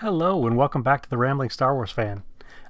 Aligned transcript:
Hello, 0.00 0.46
and 0.46 0.56
welcome 0.56 0.84
back 0.84 1.02
to 1.02 1.10
the 1.10 1.18
Rambling 1.18 1.50
Star 1.50 1.74
Wars 1.74 1.90
fan. 1.90 2.22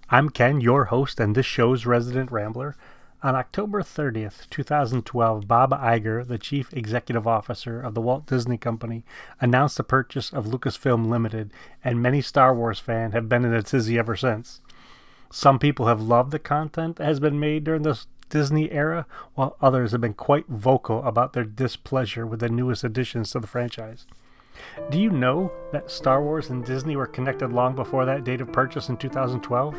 I'm 0.08 0.30
Ken, 0.30 0.62
your 0.62 0.86
host 0.86 1.20
and 1.20 1.34
this 1.34 1.44
show's 1.44 1.84
resident 1.84 2.32
rambler. 2.32 2.74
On 3.22 3.36
October 3.36 3.82
30th, 3.82 4.48
2012, 4.48 5.46
Bob 5.46 5.72
Iger, 5.72 6.26
the 6.26 6.38
chief 6.38 6.72
executive 6.72 7.26
officer 7.26 7.82
of 7.82 7.92
the 7.92 8.00
Walt 8.00 8.24
Disney 8.24 8.56
Company, 8.56 9.04
announced 9.42 9.76
the 9.76 9.84
purchase 9.84 10.32
of 10.32 10.46
Lucasfilm 10.46 11.10
Limited, 11.10 11.52
and 11.84 12.00
many 12.00 12.22
Star 12.22 12.54
Wars 12.54 12.78
fans 12.78 13.12
have 13.12 13.28
been 13.28 13.44
in 13.44 13.52
a 13.52 13.62
tizzy 13.62 13.98
ever 13.98 14.16
since. 14.16 14.62
Some 15.30 15.58
people 15.58 15.86
have 15.86 16.00
loved 16.00 16.30
the 16.30 16.38
content 16.38 16.96
that 16.96 17.04
has 17.04 17.20
been 17.20 17.38
made 17.38 17.64
during 17.64 17.82
the 17.82 18.02
Disney 18.30 18.72
era, 18.72 19.04
while 19.34 19.58
others 19.60 19.92
have 19.92 20.00
been 20.00 20.14
quite 20.14 20.46
vocal 20.46 21.04
about 21.04 21.34
their 21.34 21.44
displeasure 21.44 22.26
with 22.26 22.40
the 22.40 22.48
newest 22.48 22.84
additions 22.84 23.32
to 23.32 23.40
the 23.40 23.46
franchise. 23.46 24.06
Do 24.90 24.98
you 24.98 25.10
know 25.10 25.52
that 25.72 25.90
Star 25.90 26.22
Wars 26.22 26.50
and 26.50 26.64
Disney 26.64 26.96
were 26.96 27.06
connected 27.06 27.52
long 27.52 27.74
before 27.74 28.04
that 28.04 28.24
date 28.24 28.40
of 28.40 28.52
purchase 28.52 28.88
in 28.88 28.96
2012? 28.96 29.74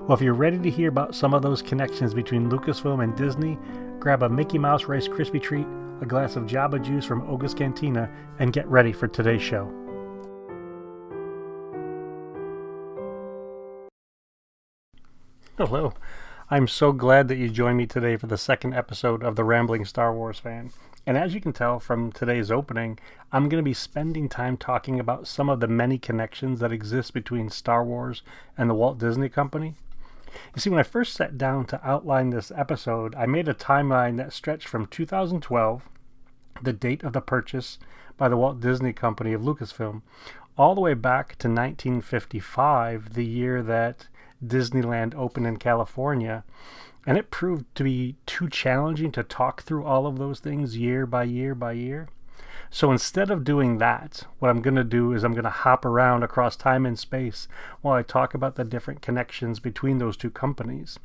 Well, 0.00 0.12
if 0.12 0.20
you're 0.20 0.34
ready 0.34 0.58
to 0.58 0.70
hear 0.70 0.88
about 0.88 1.14
some 1.14 1.34
of 1.34 1.42
those 1.42 1.62
connections 1.62 2.14
between 2.14 2.50
Lucasfilm 2.50 3.02
and 3.02 3.16
Disney, 3.16 3.58
grab 3.98 4.22
a 4.22 4.28
Mickey 4.28 4.58
Mouse 4.58 4.84
Rice 4.84 5.08
Krispie 5.08 5.42
treat, 5.42 5.66
a 6.00 6.06
glass 6.06 6.36
of 6.36 6.44
Jabba 6.44 6.84
Juice 6.84 7.04
from 7.04 7.22
Oga's 7.22 7.54
Cantina, 7.54 8.10
and 8.38 8.52
get 8.52 8.66
ready 8.66 8.92
for 8.92 9.08
today's 9.08 9.42
show. 9.42 9.72
Hello. 15.56 15.92
I'm 16.50 16.66
so 16.68 16.92
glad 16.92 17.28
that 17.28 17.36
you 17.36 17.48
joined 17.48 17.78
me 17.78 17.86
today 17.86 18.16
for 18.16 18.26
the 18.26 18.36
second 18.36 18.74
episode 18.74 19.22
of 19.22 19.36
The 19.36 19.44
Rambling 19.44 19.84
Star 19.84 20.12
Wars 20.12 20.38
Fan. 20.38 20.70
And 21.04 21.16
as 21.16 21.34
you 21.34 21.40
can 21.40 21.52
tell 21.52 21.80
from 21.80 22.12
today's 22.12 22.50
opening, 22.50 22.98
I'm 23.32 23.48
going 23.48 23.62
to 23.62 23.68
be 23.68 23.74
spending 23.74 24.28
time 24.28 24.56
talking 24.56 25.00
about 25.00 25.26
some 25.26 25.48
of 25.48 25.58
the 25.58 25.66
many 25.66 25.98
connections 25.98 26.60
that 26.60 26.70
exist 26.72 27.12
between 27.12 27.50
Star 27.50 27.84
Wars 27.84 28.22
and 28.56 28.70
the 28.70 28.74
Walt 28.74 28.98
Disney 28.98 29.28
Company. 29.28 29.74
You 30.54 30.60
see, 30.60 30.70
when 30.70 30.78
I 30.78 30.84
first 30.84 31.14
sat 31.14 31.36
down 31.36 31.66
to 31.66 31.86
outline 31.86 32.30
this 32.30 32.52
episode, 32.54 33.14
I 33.16 33.26
made 33.26 33.48
a 33.48 33.54
timeline 33.54 34.16
that 34.18 34.32
stretched 34.32 34.68
from 34.68 34.86
2012, 34.86 35.88
the 36.62 36.72
date 36.72 37.02
of 37.02 37.12
the 37.12 37.20
purchase 37.20 37.78
by 38.16 38.28
the 38.28 38.36
Walt 38.36 38.60
Disney 38.60 38.92
Company 38.92 39.32
of 39.32 39.42
Lucasfilm, 39.42 40.02
all 40.56 40.74
the 40.74 40.80
way 40.80 40.94
back 40.94 41.30
to 41.38 41.48
1955, 41.48 43.14
the 43.14 43.24
year 43.24 43.62
that 43.62 44.06
Disneyland 44.44 45.14
opened 45.14 45.46
in 45.46 45.56
California, 45.56 46.44
and 47.06 47.18
it 47.18 47.30
proved 47.30 47.64
to 47.74 47.84
be 47.84 48.16
too 48.26 48.48
challenging 48.48 49.12
to 49.12 49.22
talk 49.22 49.62
through 49.62 49.84
all 49.84 50.06
of 50.06 50.18
those 50.18 50.40
things 50.40 50.76
year 50.76 51.06
by 51.06 51.24
year 51.24 51.54
by 51.54 51.72
year. 51.72 52.08
So 52.74 52.90
instead 52.90 53.30
of 53.30 53.44
doing 53.44 53.78
that, 53.78 54.22
what 54.38 54.48
I'm 54.48 54.62
going 54.62 54.76
to 54.76 54.84
do 54.84 55.12
is 55.12 55.24
I'm 55.24 55.34
going 55.34 55.44
to 55.44 55.50
hop 55.50 55.84
around 55.84 56.22
across 56.22 56.56
time 56.56 56.86
and 56.86 56.98
space 56.98 57.46
while 57.82 57.94
I 57.94 58.02
talk 58.02 58.32
about 58.32 58.54
the 58.54 58.64
different 58.64 59.02
connections 59.02 59.60
between 59.60 59.98
those 59.98 60.16
two 60.16 60.30
companies. 60.30 60.98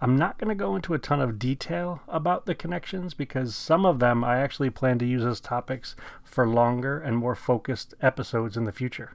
I'm 0.00 0.16
not 0.16 0.38
going 0.38 0.50
to 0.50 0.54
go 0.54 0.76
into 0.76 0.94
a 0.94 1.00
ton 1.00 1.20
of 1.20 1.38
detail 1.38 2.00
about 2.06 2.46
the 2.46 2.54
connections 2.54 3.14
because 3.14 3.56
some 3.56 3.84
of 3.84 3.98
them 3.98 4.22
I 4.22 4.38
actually 4.38 4.70
plan 4.70 5.00
to 5.00 5.04
use 5.04 5.24
as 5.24 5.40
topics 5.40 5.96
for 6.22 6.46
longer 6.46 7.00
and 7.00 7.16
more 7.16 7.34
focused 7.34 7.94
episodes 8.00 8.56
in 8.56 8.64
the 8.64 8.72
future. 8.72 9.14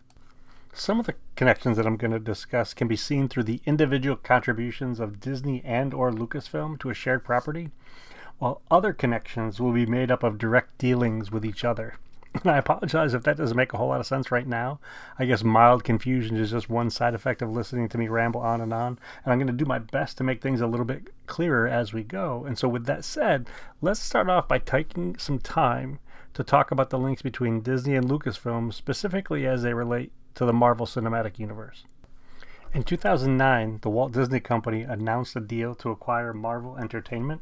Some 0.77 0.99
of 0.99 1.05
the 1.05 1.15
connections 1.37 1.77
that 1.77 1.87
I'm 1.87 1.95
going 1.95 2.11
to 2.11 2.19
discuss 2.19 2.73
can 2.73 2.89
be 2.89 2.97
seen 2.97 3.29
through 3.29 3.43
the 3.43 3.61
individual 3.65 4.17
contributions 4.17 4.99
of 4.99 5.21
Disney 5.21 5.61
and 5.63 5.93
or 5.93 6.11
Lucasfilm 6.11 6.79
to 6.79 6.89
a 6.89 6.93
shared 6.93 7.23
property, 7.23 7.69
while 8.39 8.61
other 8.69 8.91
connections 8.91 9.61
will 9.61 9.71
be 9.71 9.85
made 9.85 10.11
up 10.11 10.21
of 10.21 10.37
direct 10.37 10.77
dealings 10.77 11.31
with 11.31 11.45
each 11.45 11.63
other. 11.63 11.95
And 12.33 12.51
I 12.51 12.57
apologize 12.57 13.13
if 13.13 13.23
that 13.23 13.37
doesn't 13.37 13.55
make 13.55 13.71
a 13.71 13.77
whole 13.77 13.87
lot 13.87 14.01
of 14.01 14.05
sense 14.05 14.31
right 14.31 14.45
now. 14.45 14.81
I 15.17 15.23
guess 15.23 15.45
mild 15.45 15.85
confusion 15.85 16.35
is 16.35 16.51
just 16.51 16.69
one 16.69 16.89
side 16.89 17.13
effect 17.13 17.41
of 17.41 17.49
listening 17.49 17.87
to 17.87 17.97
me 17.97 18.09
ramble 18.09 18.41
on 18.41 18.59
and 18.59 18.73
on. 18.73 18.99
And 19.23 19.31
I'm 19.31 19.39
going 19.39 19.47
to 19.47 19.53
do 19.53 19.63
my 19.63 19.79
best 19.79 20.17
to 20.17 20.25
make 20.25 20.41
things 20.41 20.59
a 20.59 20.67
little 20.67 20.85
bit 20.85 21.07
clearer 21.25 21.69
as 21.69 21.93
we 21.93 22.03
go. 22.03 22.43
And 22.43 22.57
so, 22.57 22.67
with 22.67 22.85
that 22.87 23.05
said, 23.05 23.47
let's 23.81 24.01
start 24.01 24.29
off 24.29 24.49
by 24.49 24.59
taking 24.59 25.17
some 25.17 25.39
time 25.39 25.99
to 26.33 26.43
talk 26.43 26.69
about 26.69 26.89
the 26.89 26.99
links 26.99 27.21
between 27.21 27.61
Disney 27.61 27.95
and 27.95 28.09
Lucasfilm, 28.09 28.73
specifically 28.73 29.47
as 29.47 29.63
they 29.63 29.73
relate 29.73 30.11
to 30.35 30.45
the 30.45 30.53
Marvel 30.53 30.85
Cinematic 30.85 31.39
Universe. 31.39 31.85
In 32.73 32.83
2009, 32.83 33.79
the 33.81 33.89
Walt 33.89 34.11
Disney 34.11 34.39
Company 34.39 34.81
announced 34.81 35.35
a 35.35 35.39
deal 35.39 35.73
to 35.75 35.91
acquire 35.91 36.33
Marvel 36.33 36.77
Entertainment, 36.77 37.41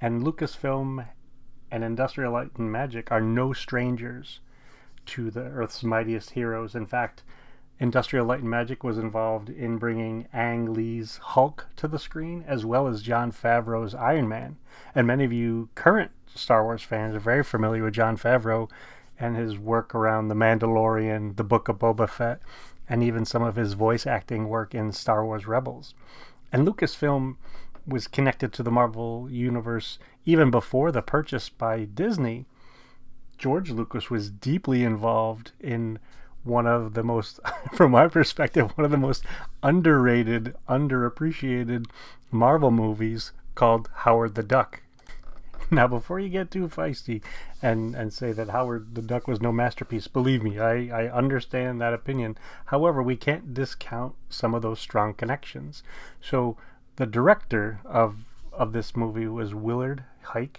and 0.00 0.22
Lucasfilm 0.22 1.06
and 1.70 1.84
Industrial 1.84 2.32
Light 2.32 2.50
and 2.56 2.72
Magic 2.72 3.12
are 3.12 3.20
no 3.20 3.52
strangers 3.52 4.40
to 5.06 5.30
the 5.30 5.42
Earth's 5.42 5.82
mightiest 5.82 6.30
heroes. 6.30 6.74
In 6.74 6.86
fact, 6.86 7.22
Industrial 7.80 8.26
Light 8.26 8.40
and 8.40 8.50
Magic 8.50 8.82
was 8.82 8.98
involved 8.98 9.48
in 9.48 9.78
bringing 9.78 10.26
Ang 10.32 10.74
Lee's 10.74 11.18
Hulk 11.18 11.66
to 11.76 11.86
the 11.86 11.98
screen, 11.98 12.44
as 12.46 12.66
well 12.66 12.88
as 12.88 13.02
Jon 13.02 13.30
Favreau's 13.30 13.94
Iron 13.94 14.28
Man. 14.28 14.56
And 14.94 15.06
many 15.06 15.24
of 15.24 15.32
you 15.32 15.68
current 15.76 16.10
Star 16.26 16.64
Wars 16.64 16.82
fans 16.82 17.14
are 17.14 17.20
very 17.20 17.44
familiar 17.44 17.84
with 17.84 17.94
Jon 17.94 18.16
Favreau 18.16 18.68
and 19.18 19.36
his 19.36 19.58
work 19.58 19.94
around 19.94 20.28
The 20.28 20.34
Mandalorian, 20.34 21.36
The 21.36 21.44
Book 21.44 21.68
of 21.68 21.78
Boba 21.78 22.08
Fett, 22.08 22.40
and 22.88 23.02
even 23.02 23.24
some 23.24 23.42
of 23.42 23.56
his 23.56 23.74
voice 23.74 24.06
acting 24.06 24.48
work 24.48 24.74
in 24.74 24.92
Star 24.92 25.24
Wars 25.24 25.46
Rebels. 25.46 25.94
And 26.52 26.66
Lucasfilm 26.66 27.36
was 27.86 28.06
connected 28.06 28.52
to 28.52 28.62
the 28.62 28.70
Marvel 28.70 29.28
Universe 29.30 29.98
even 30.24 30.50
before 30.50 30.92
the 30.92 31.02
purchase 31.02 31.48
by 31.48 31.84
Disney. 31.84 32.46
George 33.36 33.70
Lucas 33.70 34.10
was 34.10 34.30
deeply 34.30 34.84
involved 34.84 35.52
in 35.60 35.98
one 36.44 36.66
of 36.66 36.94
the 36.94 37.02
most, 37.02 37.40
from 37.74 37.92
my 37.92 38.08
perspective, 38.08 38.70
one 38.76 38.84
of 38.84 38.90
the 38.90 38.96
most 38.96 39.24
underrated, 39.62 40.54
underappreciated 40.68 41.86
Marvel 42.30 42.70
movies 42.70 43.32
called 43.54 43.88
Howard 43.94 44.34
the 44.34 44.42
Duck. 44.42 44.82
now, 45.70 45.86
before 45.86 46.18
you 46.18 46.28
get 46.28 46.50
too 46.50 46.68
feisty 46.68 47.22
and, 47.60 47.94
and 47.94 48.12
say 48.12 48.32
that 48.32 48.48
Howard 48.48 48.94
the 48.94 49.02
Duck 49.02 49.28
was 49.28 49.40
no 49.40 49.52
masterpiece, 49.52 50.08
believe 50.08 50.42
me, 50.42 50.58
I, 50.58 51.04
I 51.04 51.10
understand 51.10 51.80
that 51.80 51.94
opinion. 51.94 52.38
However, 52.66 53.02
we 53.02 53.16
can't 53.16 53.52
discount 53.52 54.14
some 54.28 54.54
of 54.54 54.62
those 54.62 54.80
strong 54.80 55.14
connections. 55.14 55.82
So, 56.20 56.56
the 56.96 57.06
director 57.06 57.80
of, 57.84 58.24
of 58.52 58.72
this 58.72 58.96
movie 58.96 59.28
was 59.28 59.54
Willard 59.54 60.04
Huyck, 60.32 60.56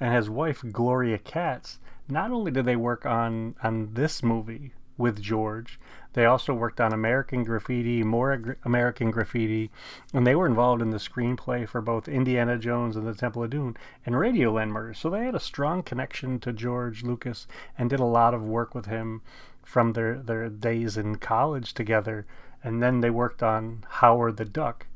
and 0.00 0.14
his 0.14 0.30
wife, 0.30 0.64
Gloria 0.72 1.18
Katz. 1.18 1.78
Not 2.08 2.32
only 2.32 2.50
did 2.50 2.64
they 2.64 2.76
work 2.76 3.06
on, 3.06 3.54
on 3.62 3.94
this 3.94 4.22
movie, 4.22 4.72
with 5.00 5.20
George. 5.20 5.80
They 6.12 6.24
also 6.24 6.52
worked 6.52 6.80
on 6.80 6.92
American 6.92 7.44
Graffiti, 7.44 8.02
More 8.02 8.58
American 8.64 9.10
Graffiti, 9.10 9.70
and 10.12 10.26
they 10.26 10.34
were 10.34 10.46
involved 10.46 10.82
in 10.82 10.90
the 10.90 10.98
screenplay 10.98 11.66
for 11.66 11.80
both 11.80 12.08
Indiana 12.08 12.58
Jones 12.58 12.96
and 12.96 13.06
the 13.06 13.14
Temple 13.14 13.44
of 13.44 13.50
Doom 13.50 13.76
and 14.04 14.14
Radioland 14.14 14.70
Murders. 14.70 14.98
So 14.98 15.08
they 15.08 15.24
had 15.24 15.34
a 15.34 15.40
strong 15.40 15.82
connection 15.82 16.38
to 16.40 16.52
George 16.52 17.02
Lucas 17.02 17.46
and 17.78 17.88
did 17.88 18.00
a 18.00 18.04
lot 18.04 18.34
of 18.34 18.42
work 18.42 18.74
with 18.74 18.86
him 18.86 19.22
from 19.64 19.92
their, 19.92 20.18
their 20.18 20.48
days 20.48 20.96
in 20.96 21.16
college 21.16 21.74
together. 21.74 22.26
And 22.62 22.82
then 22.82 23.00
they 23.00 23.10
worked 23.10 23.42
on 23.42 23.84
Howard 23.88 24.36
the 24.36 24.44
Duck. 24.44 24.86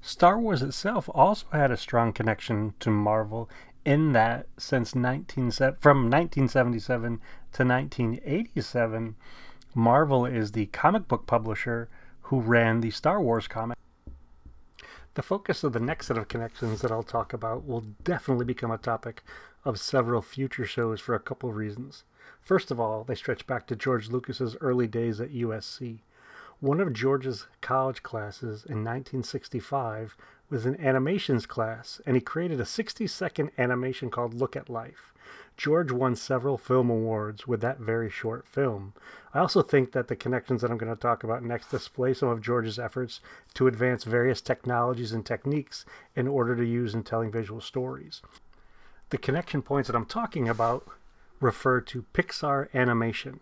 Star 0.00 0.38
Wars 0.38 0.62
itself 0.62 1.08
also 1.12 1.46
had 1.52 1.70
a 1.70 1.76
strong 1.76 2.12
connection 2.12 2.74
to 2.80 2.90
Marvel 2.90 3.48
in 3.84 4.12
that 4.12 4.46
since 4.56 4.94
19 4.94 5.50
from 5.50 6.08
1977 6.08 7.20
to 7.52 7.64
1987 7.64 9.14
Marvel 9.74 10.24
is 10.24 10.52
the 10.52 10.66
comic 10.66 11.06
book 11.06 11.26
publisher 11.26 11.88
who 12.22 12.40
ran 12.40 12.80
the 12.80 12.90
Star 12.90 13.20
Wars 13.20 13.46
comic. 13.46 13.76
The 15.14 15.22
focus 15.22 15.62
of 15.62 15.74
the 15.74 15.80
next 15.80 16.06
set 16.06 16.16
of 16.16 16.28
connections 16.28 16.80
that 16.80 16.90
I'll 16.90 17.02
talk 17.02 17.34
about 17.34 17.66
will 17.66 17.82
definitely 18.04 18.46
become 18.46 18.70
a 18.70 18.78
topic 18.78 19.22
of 19.66 19.78
several 19.78 20.22
future 20.22 20.64
shows 20.64 21.00
for 21.00 21.14
a 21.14 21.20
couple 21.20 21.50
of 21.50 21.56
reasons. 21.56 22.04
First 22.40 22.70
of 22.70 22.80
all, 22.80 23.04
they 23.04 23.14
stretch 23.14 23.46
back 23.46 23.66
to 23.66 23.76
George 23.76 24.08
Lucas's 24.08 24.56
early 24.62 24.86
days 24.86 25.20
at 25.20 25.34
USC. 25.34 25.98
One 26.60 26.80
of 26.80 26.94
George's 26.94 27.46
college 27.60 28.02
classes 28.02 28.64
in 28.64 28.84
1965 28.84 30.16
was 30.48 30.64
an 30.64 30.80
animations 30.80 31.44
class, 31.44 32.00
and 32.06 32.16
he 32.16 32.22
created 32.22 32.60
a 32.60 32.66
60 32.66 33.06
second 33.06 33.50
animation 33.58 34.10
called 34.10 34.32
Look 34.32 34.56
at 34.56 34.70
Life. 34.70 35.12
George 35.56 35.92
won 35.92 36.16
several 36.16 36.58
film 36.58 36.90
awards 36.90 37.46
with 37.46 37.60
that 37.60 37.78
very 37.78 38.10
short 38.10 38.46
film. 38.46 38.94
I 39.34 39.38
also 39.38 39.62
think 39.62 39.92
that 39.92 40.08
the 40.08 40.16
connections 40.16 40.62
that 40.62 40.70
I'm 40.70 40.78
going 40.78 40.94
to 40.94 41.00
talk 41.00 41.24
about 41.24 41.42
next 41.42 41.70
display 41.70 42.14
some 42.14 42.28
of 42.28 42.42
George's 42.42 42.78
efforts 42.78 43.20
to 43.54 43.66
advance 43.66 44.04
various 44.04 44.40
technologies 44.40 45.12
and 45.12 45.24
techniques 45.24 45.84
in 46.16 46.28
order 46.28 46.56
to 46.56 46.64
use 46.64 46.94
in 46.94 47.02
telling 47.02 47.30
visual 47.30 47.60
stories. 47.60 48.22
The 49.10 49.18
connection 49.18 49.62
points 49.62 49.88
that 49.88 49.96
I'm 49.96 50.06
talking 50.06 50.48
about 50.48 50.86
refer 51.40 51.80
to 51.80 52.04
Pixar 52.14 52.72
animation. 52.74 53.40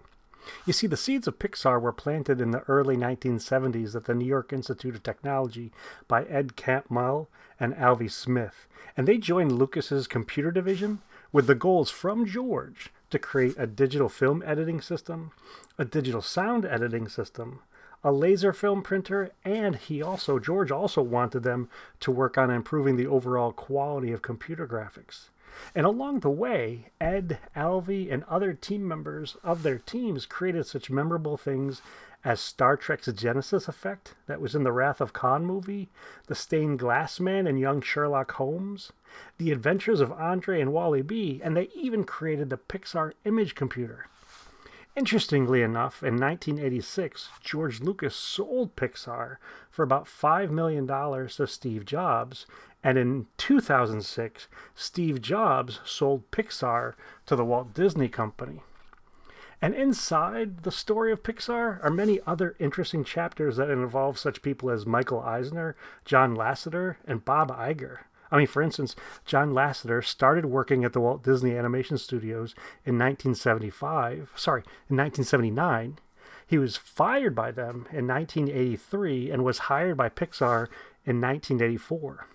You 0.64 0.72
see, 0.72 0.86
the 0.86 0.96
seeds 0.96 1.28
of 1.28 1.38
Pixar 1.38 1.80
were 1.80 1.92
planted 1.92 2.40
in 2.40 2.50
the 2.50 2.62
early 2.62 2.96
1970s 2.96 3.94
at 3.94 4.06
the 4.06 4.14
New 4.14 4.24
York 4.24 4.52
Institute 4.52 4.94
of 4.94 5.02
Technology 5.02 5.70
by 6.08 6.24
Ed 6.24 6.56
Catmull 6.56 7.26
and 7.58 7.74
Alvy 7.74 8.10
Smith, 8.10 8.66
and 8.96 9.06
they 9.06 9.18
joined 9.18 9.52
Lucas's 9.52 10.06
computer 10.06 10.50
division 10.50 11.00
with 11.32 11.46
the 11.46 11.54
goals 11.54 11.90
from 11.90 12.26
George 12.26 12.90
to 13.10 13.18
create 13.18 13.54
a 13.58 13.66
digital 13.66 14.08
film 14.08 14.42
editing 14.44 14.80
system, 14.80 15.32
a 15.78 15.84
digital 15.84 16.22
sound 16.22 16.64
editing 16.64 17.08
system, 17.08 17.60
a 18.02 18.12
laser 18.12 18.52
film 18.52 18.82
printer, 18.82 19.30
and 19.44 19.76
he 19.76 20.02
also, 20.02 20.38
George 20.38 20.70
also 20.70 21.02
wanted 21.02 21.42
them 21.42 21.68
to 22.00 22.10
work 22.10 22.38
on 22.38 22.50
improving 22.50 22.96
the 22.96 23.06
overall 23.06 23.52
quality 23.52 24.12
of 24.12 24.22
computer 24.22 24.66
graphics. 24.66 25.28
And 25.74 25.84
along 25.84 26.20
the 26.20 26.30
way, 26.30 26.90
Ed, 27.00 27.38
Alvy, 27.54 28.10
and 28.10 28.24
other 28.24 28.54
team 28.54 28.86
members 28.86 29.36
of 29.42 29.62
their 29.62 29.78
teams 29.78 30.24
created 30.24 30.66
such 30.66 30.90
memorable 30.90 31.36
things 31.36 31.82
as 32.24 32.40
Star 32.40 32.76
Trek's 32.76 33.06
Genesis 33.12 33.66
effect 33.66 34.14
that 34.26 34.40
was 34.40 34.54
in 34.54 34.62
the 34.62 34.72
Wrath 34.72 35.00
of 35.00 35.12
Khan 35.12 35.44
movie, 35.44 35.88
The 36.26 36.34
Stained 36.34 36.78
Glass 36.78 37.18
Man 37.18 37.46
and 37.46 37.58
Young 37.58 37.80
Sherlock 37.80 38.32
Holmes, 38.32 38.92
The 39.38 39.50
Adventures 39.52 40.00
of 40.00 40.12
Andre 40.12 40.60
and 40.60 40.72
Wally 40.72 41.02
B, 41.02 41.40
and 41.42 41.56
they 41.56 41.70
even 41.74 42.04
created 42.04 42.50
the 42.50 42.58
Pixar 42.58 43.12
image 43.24 43.54
computer. 43.54 44.06
Interestingly 44.96 45.62
enough, 45.62 46.02
in 46.02 46.18
1986, 46.18 47.30
George 47.40 47.80
Lucas 47.80 48.14
sold 48.14 48.76
Pixar 48.76 49.36
for 49.70 49.82
about 49.82 50.06
$5 50.06 50.50
million 50.50 50.86
to 50.86 51.46
Steve 51.46 51.84
Jobs, 51.86 52.44
and 52.82 52.98
in 52.98 53.28
2006, 53.38 54.48
Steve 54.74 55.22
Jobs 55.22 55.80
sold 55.84 56.30
Pixar 56.30 56.94
to 57.26 57.36
the 57.36 57.44
Walt 57.44 57.72
Disney 57.72 58.08
Company. 58.08 58.62
And 59.62 59.74
inside 59.74 60.62
the 60.62 60.72
story 60.72 61.12
of 61.12 61.22
Pixar 61.22 61.84
are 61.84 61.90
many 61.90 62.20
other 62.26 62.56
interesting 62.58 63.04
chapters 63.04 63.56
that 63.56 63.68
involve 63.68 64.18
such 64.18 64.42
people 64.42 64.70
as 64.70 64.86
Michael 64.86 65.20
Eisner, 65.20 65.76
John 66.04 66.34
Lasseter, 66.34 66.96
and 67.06 67.24
Bob 67.24 67.50
Iger. 67.50 67.98
I 68.30 68.38
mean, 68.38 68.46
for 68.46 68.62
instance, 68.62 68.96
John 69.26 69.52
Lasseter 69.52 70.02
started 70.02 70.46
working 70.46 70.84
at 70.84 70.92
the 70.92 71.00
Walt 71.00 71.22
Disney 71.22 71.56
Animation 71.56 71.98
Studios 71.98 72.54
in 72.86 72.98
1975. 72.98 74.30
Sorry, 74.34 74.62
in 74.88 74.96
1979. 74.96 75.98
He 76.46 76.58
was 76.58 76.76
fired 76.76 77.34
by 77.34 77.50
them 77.50 77.86
in 77.92 78.06
1983 78.06 79.30
and 79.30 79.44
was 79.44 79.58
hired 79.58 79.96
by 79.96 80.08
Pixar 80.08 80.68
in 81.04 81.20
1984. 81.20 82.26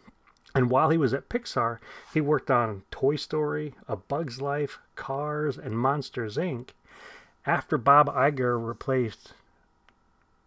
And 0.54 0.70
while 0.70 0.90
he 0.90 0.98
was 0.98 1.14
at 1.14 1.28
Pixar, 1.28 1.80
he 2.14 2.22
worked 2.22 2.50
on 2.50 2.84
Toy 2.92 3.18
Story, 3.18 3.74
A 3.88 3.98
Bug's 3.98 4.42
Life, 4.42 4.80
Cars, 4.96 5.58
and 5.58 5.78
Monsters 5.78 6.38
Inc. 6.38 6.70
After 7.46 7.78
Bob 7.78 8.08
Iger 8.08 8.64
replaced 8.66 9.34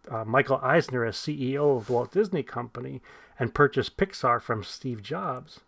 uh, 0.09 0.25
Michael 0.25 0.59
Eisner 0.61 1.05
as 1.05 1.15
CEO 1.15 1.77
of 1.77 1.89
Walt 1.89 2.11
Disney 2.11 2.43
Company 2.43 3.01
and 3.37 3.53
purchased 3.53 3.97
Pixar 3.97 4.41
from 4.41 4.63
Steve 4.63 5.01
Jobs. 5.01 5.61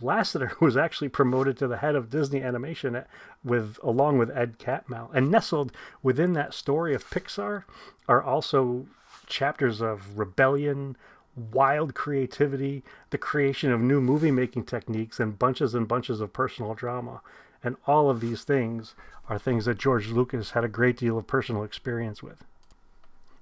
Lasseter 0.00 0.52
was 0.60 0.76
actually 0.76 1.08
promoted 1.08 1.56
to 1.58 1.66
the 1.66 1.78
head 1.78 1.96
of 1.96 2.10
Disney 2.10 2.42
Animation 2.42 3.04
with 3.42 3.78
along 3.82 4.18
with 4.18 4.36
Ed 4.36 4.58
Catmull. 4.58 5.10
And 5.14 5.30
nestled 5.30 5.72
within 6.02 6.34
that 6.34 6.54
story 6.54 6.94
of 6.94 7.08
Pixar 7.08 7.64
are 8.08 8.22
also 8.22 8.86
chapters 9.26 9.80
of 9.80 10.18
rebellion, 10.18 10.96
wild 11.34 11.94
creativity, 11.94 12.82
the 13.10 13.18
creation 13.18 13.72
of 13.72 13.80
new 13.80 14.00
movie 14.00 14.30
making 14.30 14.64
techniques, 14.64 15.18
and 15.18 15.38
bunches 15.38 15.74
and 15.74 15.88
bunches 15.88 16.20
of 16.20 16.32
personal 16.32 16.74
drama. 16.74 17.20
And 17.66 17.76
all 17.84 18.08
of 18.08 18.20
these 18.20 18.44
things 18.44 18.94
are 19.28 19.40
things 19.40 19.64
that 19.64 19.76
George 19.76 20.06
Lucas 20.06 20.52
had 20.52 20.62
a 20.62 20.68
great 20.68 20.96
deal 20.96 21.18
of 21.18 21.26
personal 21.26 21.64
experience 21.64 22.22
with. 22.22 22.44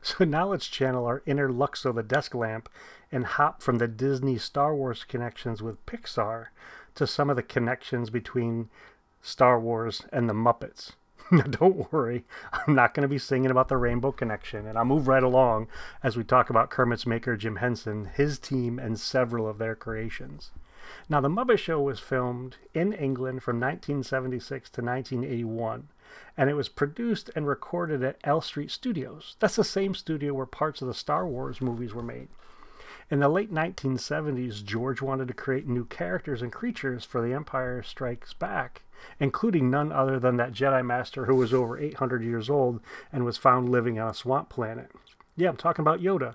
So 0.02 0.24
now 0.24 0.48
let's 0.48 0.66
channel 0.66 1.06
our 1.06 1.22
inner 1.24 1.48
Luxo 1.48 1.94
the 1.94 2.02
desk 2.02 2.34
lamp 2.34 2.68
and 3.10 3.24
hop 3.24 3.62
from 3.62 3.78
the 3.78 3.88
Disney 3.88 4.36
Star 4.36 4.74
Wars 4.74 5.02
connections 5.02 5.62
with 5.62 5.84
Pixar 5.86 6.48
to 6.94 7.06
some 7.06 7.30
of 7.30 7.36
the 7.36 7.42
connections 7.42 8.10
between 8.10 8.68
Star 9.22 9.58
Wars 9.58 10.04
and 10.12 10.28
the 10.28 10.34
Muppets. 10.34 10.92
Now, 11.30 11.44
don't 11.44 11.90
worry, 11.90 12.24
I'm 12.52 12.74
not 12.74 12.92
going 12.92 13.02
to 13.02 13.08
be 13.08 13.16
singing 13.16 13.50
about 13.50 13.68
the 13.68 13.78
Rainbow 13.78 14.12
Connection, 14.12 14.66
and 14.66 14.76
I'll 14.76 14.84
move 14.84 15.08
right 15.08 15.22
along 15.22 15.68
as 16.02 16.18
we 16.18 16.24
talk 16.24 16.50
about 16.50 16.68
Kermit's 16.68 17.06
maker 17.06 17.34
Jim 17.34 17.56
Henson, 17.56 18.10
his 18.14 18.38
team, 18.38 18.78
and 18.78 19.00
several 19.00 19.48
of 19.48 19.56
their 19.56 19.74
creations. 19.74 20.50
Now, 21.08 21.20
The 21.20 21.28
Muppet 21.28 21.58
Show 21.58 21.80
was 21.80 22.00
filmed 22.00 22.56
in 22.72 22.92
England 22.92 23.42
from 23.42 23.60
1976 23.60 24.70
to 24.70 24.82
1981 24.82 25.88
and 26.36 26.50
it 26.50 26.54
was 26.54 26.68
produced 26.68 27.30
and 27.34 27.46
recorded 27.46 28.02
at 28.02 28.18
Elstree 28.24 28.68
Studios. 28.68 29.36
That's 29.38 29.56
the 29.56 29.64
same 29.64 29.94
studio 29.94 30.34
where 30.34 30.46
parts 30.46 30.82
of 30.82 30.88
the 30.88 30.94
Star 30.94 31.26
Wars 31.26 31.60
movies 31.60 31.94
were 31.94 32.02
made. 32.02 32.28
In 33.10 33.20
the 33.20 33.28
late 33.28 33.52
1970s, 33.52 34.64
George 34.64 35.02
wanted 35.02 35.28
to 35.28 35.34
create 35.34 35.68
new 35.68 35.84
characters 35.84 36.40
and 36.40 36.50
creatures 36.50 37.04
for 37.04 37.20
The 37.20 37.34
Empire 37.34 37.82
Strikes 37.82 38.32
Back, 38.32 38.82
including 39.20 39.70
none 39.70 39.92
other 39.92 40.18
than 40.18 40.36
that 40.38 40.52
Jedi 40.52 40.84
Master 40.84 41.26
who 41.26 41.36
was 41.36 41.52
over 41.52 41.78
800 41.78 42.24
years 42.24 42.48
old 42.48 42.80
and 43.12 43.24
was 43.24 43.36
found 43.36 43.68
living 43.68 43.98
on 43.98 44.08
a 44.08 44.14
swamp 44.14 44.48
planet. 44.48 44.90
Yeah, 45.36 45.50
I'm 45.50 45.56
talking 45.56 45.82
about 45.82 46.00
Yoda. 46.00 46.34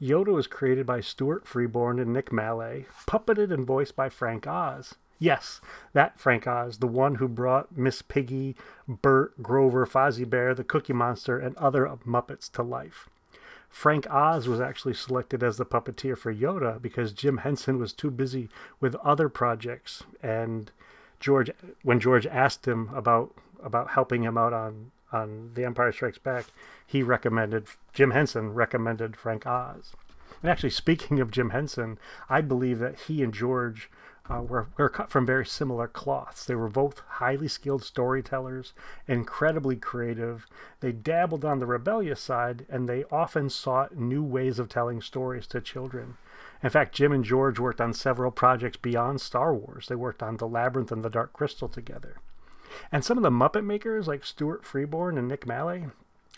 Yoda 0.00 0.32
was 0.32 0.46
created 0.46 0.86
by 0.86 1.00
Stuart 1.00 1.46
Freeborn 1.46 1.98
and 1.98 2.12
Nick 2.12 2.30
Maley, 2.30 2.86
puppeted 3.06 3.52
and 3.52 3.66
voiced 3.66 3.96
by 3.96 4.08
Frank 4.08 4.46
Oz. 4.46 4.94
Yes, 5.18 5.60
that 5.92 6.18
Frank 6.18 6.46
Oz, 6.46 6.78
the 6.78 6.86
one 6.86 7.16
who 7.16 7.26
brought 7.26 7.76
Miss 7.76 8.02
Piggy, 8.02 8.54
Bert, 8.86 9.42
Grover, 9.42 9.84
Fozzie 9.84 10.28
Bear, 10.28 10.54
the 10.54 10.62
Cookie 10.62 10.92
Monster, 10.92 11.38
and 11.38 11.56
other 11.56 11.86
Muppets 12.06 12.50
to 12.52 12.62
life. 12.62 13.08
Frank 13.68 14.08
Oz 14.08 14.48
was 14.48 14.60
actually 14.60 14.94
selected 14.94 15.42
as 15.42 15.56
the 15.56 15.66
puppeteer 15.66 16.16
for 16.16 16.32
Yoda 16.32 16.80
because 16.80 17.12
Jim 17.12 17.38
Henson 17.38 17.78
was 17.78 17.92
too 17.92 18.10
busy 18.10 18.48
with 18.80 18.94
other 18.96 19.28
projects, 19.28 20.04
and 20.22 20.70
George, 21.20 21.50
when 21.82 21.98
George 21.98 22.26
asked 22.26 22.66
him 22.66 22.90
about 22.94 23.34
about 23.60 23.90
helping 23.90 24.22
him 24.22 24.38
out 24.38 24.52
on 24.52 24.92
on 25.12 25.52
The 25.54 25.64
Empire 25.64 25.92
Strikes 25.92 26.18
Back, 26.18 26.46
he 26.86 27.02
recommended 27.02 27.66
Jim 27.92 28.10
Henson 28.12 28.54
recommended 28.54 29.16
Frank 29.16 29.46
Oz. 29.46 29.92
And 30.42 30.50
actually, 30.50 30.70
speaking 30.70 31.20
of 31.20 31.30
Jim 31.30 31.50
Henson, 31.50 31.98
I 32.28 32.40
believe 32.40 32.78
that 32.78 33.00
he 33.00 33.22
and 33.22 33.34
George 33.34 33.90
uh, 34.30 34.42
were, 34.42 34.68
were 34.76 34.88
cut 34.88 35.10
from 35.10 35.26
very 35.26 35.46
similar 35.46 35.88
cloths. 35.88 36.44
They 36.44 36.54
were 36.54 36.68
both 36.68 37.02
highly 37.08 37.48
skilled 37.48 37.82
storytellers, 37.82 38.72
incredibly 39.06 39.76
creative. 39.76 40.46
They 40.80 40.92
dabbled 40.92 41.44
on 41.44 41.58
the 41.58 41.66
rebellious 41.66 42.20
side, 42.20 42.66
and 42.68 42.88
they 42.88 43.04
often 43.10 43.50
sought 43.50 43.96
new 43.96 44.22
ways 44.22 44.58
of 44.58 44.68
telling 44.68 45.00
stories 45.00 45.46
to 45.48 45.60
children. 45.60 46.18
In 46.62 46.70
fact, 46.70 46.94
Jim 46.94 47.12
and 47.12 47.24
George 47.24 47.58
worked 47.58 47.80
on 47.80 47.94
several 47.94 48.30
projects 48.30 48.76
beyond 48.76 49.20
Star 49.20 49.54
Wars. 49.54 49.86
They 49.88 49.94
worked 49.94 50.22
on 50.22 50.36
The 50.36 50.48
Labyrinth 50.48 50.92
and 50.92 51.04
The 51.04 51.10
Dark 51.10 51.32
Crystal 51.32 51.68
together. 51.68 52.16
And 52.90 53.04
some 53.04 53.16
of 53.16 53.22
the 53.22 53.30
Muppet 53.30 53.64
makers, 53.64 54.06
like 54.06 54.24
Stuart 54.24 54.64
Freeborn 54.64 55.18
and 55.18 55.28
Nick 55.28 55.46
Maley, 55.46 55.90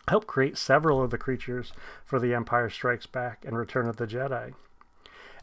helped 0.08 0.26
create 0.26 0.58
several 0.58 1.02
of 1.02 1.10
the 1.10 1.18
creatures 1.18 1.72
for 2.04 2.18
The 2.18 2.34
Empire 2.34 2.70
Strikes 2.70 3.06
Back 3.06 3.44
and 3.46 3.56
Return 3.56 3.88
of 3.88 3.96
the 3.96 4.06
Jedi. 4.06 4.54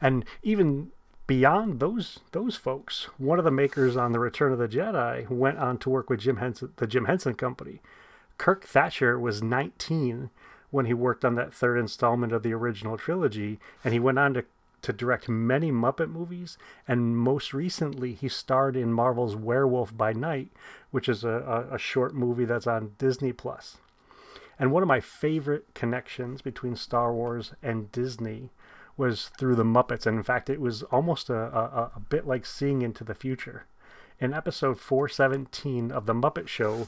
And 0.02 0.26
even 0.44 0.92
beyond 1.26 1.80
those 1.80 2.20
those 2.32 2.56
folks, 2.56 3.10
one 3.18 3.40
of 3.40 3.46
the 3.46 3.52
makers 3.52 3.98
on 3.98 4.12
the 4.12 4.20
Return 4.20 4.52
of 4.52 4.60
the 4.60 4.68
Jedi 4.68 5.30
went 5.30 5.58
on 5.58 5.78
to 5.80 5.90
work 5.90 6.10
with 6.10 6.22
Jim 6.22 6.38
Henson, 6.38 6.74
the 6.78 6.88
Jim 6.88 7.06
Henson 7.06 7.34
Company. 7.34 7.82
Kirk 8.38 8.66
Thatcher 8.66 9.20
was 9.20 9.42
19 9.42 10.30
when 10.70 10.86
he 10.86 10.94
worked 10.94 11.26
on 11.26 11.36
that 11.36 11.54
third 11.54 11.78
installment 11.78 12.32
of 12.34 12.44
the 12.44 12.54
original 12.54 12.98
trilogy, 12.98 13.60
and 13.84 13.94
he 13.94 14.00
went 14.00 14.20
on 14.20 14.34
to 14.34 14.46
to 14.82 14.94
direct 14.94 15.28
many 15.28 15.72
Muppet 15.72 16.10
movies, 16.10 16.58
and 16.88 17.18
most 17.18 17.54
recently 17.54 18.14
he 18.14 18.30
starred 18.30 18.76
in 18.76 18.94
Marvel's 18.94 19.36
Werewolf 19.36 19.96
by 19.96 20.14
Night, 20.14 20.50
which 20.92 21.10
is 21.10 21.24
a, 21.24 21.66
a, 21.72 21.76
a 21.76 21.78
short 21.78 22.14
movie 22.14 22.46
that's 22.46 22.68
on 22.68 22.94
Disney 22.98 23.34
Plus. 23.34 23.78
And 24.60 24.72
one 24.72 24.84
of 24.84 24.88
my 24.88 25.00
favorite 25.00 25.74
connections 25.74 26.42
between 26.42 26.76
Star 26.76 27.14
Wars 27.14 27.54
and 27.62 27.92
Disney 27.92 28.52
was 28.96 29.30
through 29.38 29.56
the 29.56 29.64
Muppets. 29.64 30.08
And 30.08 30.18
in 30.18 30.24
fact, 30.24 30.50
it 30.50 30.60
was 30.60 30.84
almost 30.84 31.30
a, 31.30 31.36
a, 31.36 31.92
a 31.96 32.00
bit 32.00 32.26
like 32.26 32.46
seeing 32.46 32.82
into 32.82 33.04
the 33.04 33.14
future. 33.14 33.66
In 34.20 34.34
episode 34.34 34.80
417 34.80 35.92
of 35.92 36.08
The 36.08 36.16
Muppet 36.16 36.48
Show, 36.48 36.88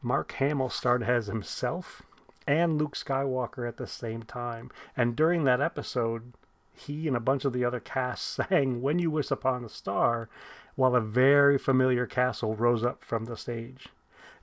Mark 0.00 0.32
Hamill 0.32 0.70
starred 0.70 1.02
as 1.02 1.26
himself 1.26 2.02
and 2.46 2.78
Luke 2.78 2.96
Skywalker 2.96 3.68
at 3.68 3.76
the 3.76 3.86
same 3.86 4.22
time. 4.22 4.70
And 4.96 5.14
during 5.14 5.44
that 5.44 5.60
episode, 5.60 6.32
he 6.80 7.06
and 7.06 7.16
a 7.16 7.20
bunch 7.20 7.44
of 7.44 7.52
the 7.52 7.64
other 7.64 7.80
cast 7.80 8.24
sang 8.48 8.82
When 8.82 8.98
You 8.98 9.10
Wish 9.10 9.30
Upon 9.30 9.64
a 9.64 9.68
Star 9.68 10.28
while 10.76 10.94
a 10.94 11.00
very 11.00 11.58
familiar 11.58 12.06
castle 12.06 12.54
rose 12.54 12.84
up 12.84 13.04
from 13.04 13.26
the 13.26 13.36
stage. 13.36 13.88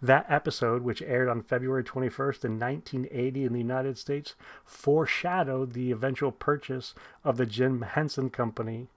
That 0.02 0.28
episode, 0.30 0.84
which 0.84 1.02
aired 1.02 1.28
on 1.28 1.42
February 1.42 1.84
21st 1.84 2.46
in 2.46 2.60
1980 2.60 3.46
in 3.46 3.54
the 3.54 3.60
United 3.60 3.98
States, 3.98 4.36
foreshadowed 4.64 5.74
the 5.74 5.92
eventual 5.92 6.32
purchase 6.32 6.94
of 7.24 7.38
the 7.38 7.48
Jim 7.48 7.82
Henson 7.82 8.30
Company 8.30 8.90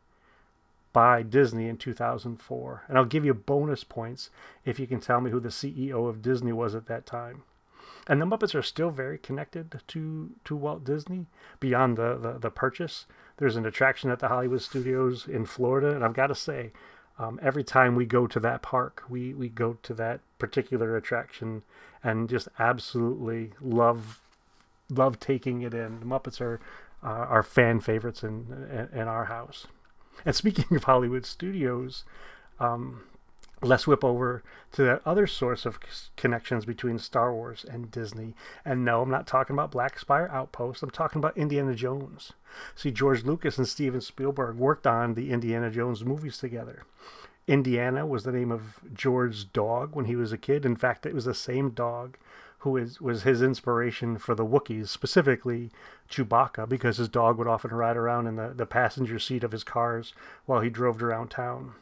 by 0.92 1.23
Disney 1.23 1.68
in 1.68 1.78
2004. 1.78 2.85
And 2.88 2.99
I'll 2.99 3.04
give 3.04 3.25
you 3.25 3.32
bonus 3.32 3.85
points 3.85 4.28
if 4.64 4.78
you 4.78 4.87
can 4.87 5.00
tell 5.00 5.20
me 5.20 5.30
who 5.30 5.40
the 5.40 5.49
CEO 5.49 6.09
of 6.09 6.20
Disney 6.20 6.52
was 6.52 6.75
at 6.75 6.87
that 6.87 7.06
time. 7.06 7.44
And 8.06 8.20
the 8.20 8.26
Muppets 8.26 8.54
are 8.54 8.62
still 8.62 8.90
very 8.90 9.18
connected 9.18 9.80
to, 9.87 10.30
to 10.44 10.56
Walt 10.56 10.85
Disney 10.85 11.26
beyond 11.61 11.97
the, 11.97 12.16
the, 12.16 12.38
the 12.38 12.50
purchase. 12.50 13.06
There's 13.40 13.56
an 13.56 13.66
attraction 13.66 14.11
at 14.11 14.20
the 14.20 14.28
Hollywood 14.28 14.61
Studios 14.61 15.26
in 15.26 15.47
Florida, 15.47 15.97
and 15.97 16.04
I've 16.04 16.14
got 16.14 16.26
to 16.26 16.35
say, 16.35 16.73
um, 17.18 17.40
every 17.42 17.64
time 17.64 17.97
we 17.97 18.04
go 18.04 18.26
to 18.26 18.38
that 18.40 18.61
park, 18.61 19.02
we, 19.09 19.32
we 19.32 19.49
go 19.49 19.78
to 19.82 19.94
that 19.94 20.20
particular 20.38 20.94
attraction 20.94 21.62
and 22.04 22.28
just 22.28 22.49
absolutely 22.59 23.52
love 23.61 24.20
love 24.90 25.20
taking 25.20 25.62
it 25.62 25.73
in. 25.73 26.00
The 26.00 26.06
Muppets 26.06 26.40
are 26.40 26.61
uh, 27.02 27.06
are 27.06 27.42
fan 27.42 27.80
favorites 27.80 28.23
in, 28.23 28.88
in, 28.92 29.00
in 29.00 29.09
our 29.09 29.25
house. 29.25 29.66
And 30.25 30.37
speaking 30.37 30.76
of 30.76 30.85
Hollywood 30.85 31.25
studios, 31.25 32.04
um, 32.59 33.02
let's 33.62 33.86
whip 33.86 34.02
over 34.04 34.42
to 34.72 34.82
that 34.84 35.02
other 35.04 35.26
source 35.26 35.66
of 35.66 35.78
connections 36.16 36.64
between 36.64 36.98
Star 36.98 37.34
Wars 37.34 37.64
and 37.68 37.90
Disney. 37.90 38.34
And 38.64 38.84
no, 38.84 39.02
I'm 39.02 39.10
not 39.10 39.26
talking 39.26 39.54
about 39.54 39.70
Black 39.70 39.98
Spire 39.98 40.30
Outpost. 40.32 40.82
I'm 40.82 40.90
talking 40.90 41.18
about 41.18 41.36
Indiana 41.36 41.74
Jones. 41.74 42.32
See, 42.74 42.90
George 42.90 43.24
Lucas 43.24 43.58
and 43.58 43.68
Steven 43.68 44.00
Spielberg 44.00 44.56
worked 44.56 44.86
on 44.86 45.14
the 45.14 45.30
Indiana 45.30 45.70
Jones 45.70 46.04
movies 46.04 46.38
together. 46.38 46.84
Indiana 47.46 48.06
was 48.06 48.22
the 48.22 48.32
name 48.32 48.52
of 48.52 48.80
George's 48.94 49.44
dog 49.44 49.94
when 49.94 50.04
he 50.04 50.16
was 50.16 50.32
a 50.32 50.38
kid. 50.38 50.64
In 50.64 50.76
fact, 50.76 51.04
it 51.04 51.14
was 51.14 51.24
the 51.24 51.34
same 51.34 51.70
dog 51.70 52.16
who 52.60 52.76
is, 52.76 53.00
was 53.00 53.22
his 53.22 53.42
inspiration 53.42 54.18
for 54.18 54.34
the 54.34 54.44
Wookiees, 54.44 54.88
specifically 54.88 55.70
Chewbacca, 56.10 56.68
because 56.68 56.98
his 56.98 57.08
dog 57.08 57.38
would 57.38 57.48
often 57.48 57.70
ride 57.70 57.96
around 57.96 58.26
in 58.26 58.36
the, 58.36 58.52
the 58.54 58.66
passenger 58.66 59.18
seat 59.18 59.42
of 59.42 59.52
his 59.52 59.64
cars 59.64 60.12
while 60.46 60.60
he 60.60 60.68
drove 60.68 61.02
around 61.02 61.30
town. 61.30 61.72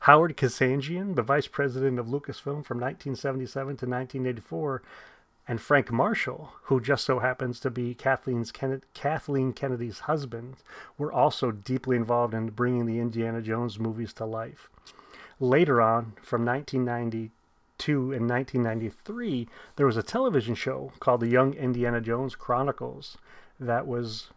Howard 0.00 0.36
Kazanjian, 0.36 1.14
the 1.14 1.22
vice 1.22 1.46
president 1.46 1.98
of 1.98 2.06
Lucasfilm 2.06 2.64
from 2.64 2.78
1977 2.80 3.66
to 3.76 3.86
1984, 3.86 4.82
and 5.46 5.60
Frank 5.60 5.90
Marshall, 5.90 6.52
who 6.64 6.80
just 6.80 7.04
so 7.04 7.20
happens 7.20 7.58
to 7.60 7.70
be 7.70 7.94
Kathleen's 7.94 8.52
Kathleen 8.52 9.52
Kennedy's 9.52 10.00
husband, 10.00 10.56
were 10.98 11.12
also 11.12 11.50
deeply 11.50 11.96
involved 11.96 12.34
in 12.34 12.50
bringing 12.50 12.86
the 12.86 13.00
Indiana 13.00 13.40
Jones 13.40 13.78
movies 13.78 14.12
to 14.14 14.26
life. 14.26 14.68
Later 15.40 15.80
on, 15.80 16.14
from 16.22 16.44
1990 16.44 17.30
1992 17.78 18.12
and 18.12 18.28
1993, 18.28 19.48
there 19.76 19.86
was 19.86 19.96
a 19.96 20.02
television 20.02 20.54
show 20.54 20.92
called 20.98 21.20
The 21.20 21.28
Young 21.28 21.54
Indiana 21.54 22.00
Jones 22.00 22.34
Chronicles 22.34 23.16
that 23.60 23.86
was 23.86 24.30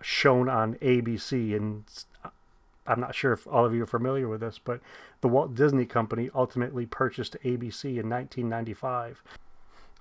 shown 0.00 0.48
on 0.48 0.76
ABC. 0.76 1.54
And 1.54 1.84
I'm 2.90 3.00
not 3.00 3.14
sure 3.14 3.32
if 3.32 3.46
all 3.46 3.64
of 3.64 3.74
you 3.74 3.84
are 3.84 3.86
familiar 3.86 4.28
with 4.28 4.40
this, 4.40 4.58
but 4.58 4.80
the 5.20 5.28
Walt 5.28 5.54
Disney 5.54 5.86
Company 5.86 6.28
ultimately 6.34 6.86
purchased 6.86 7.36
ABC 7.44 7.84
in 7.84 8.10
1995. 8.10 9.22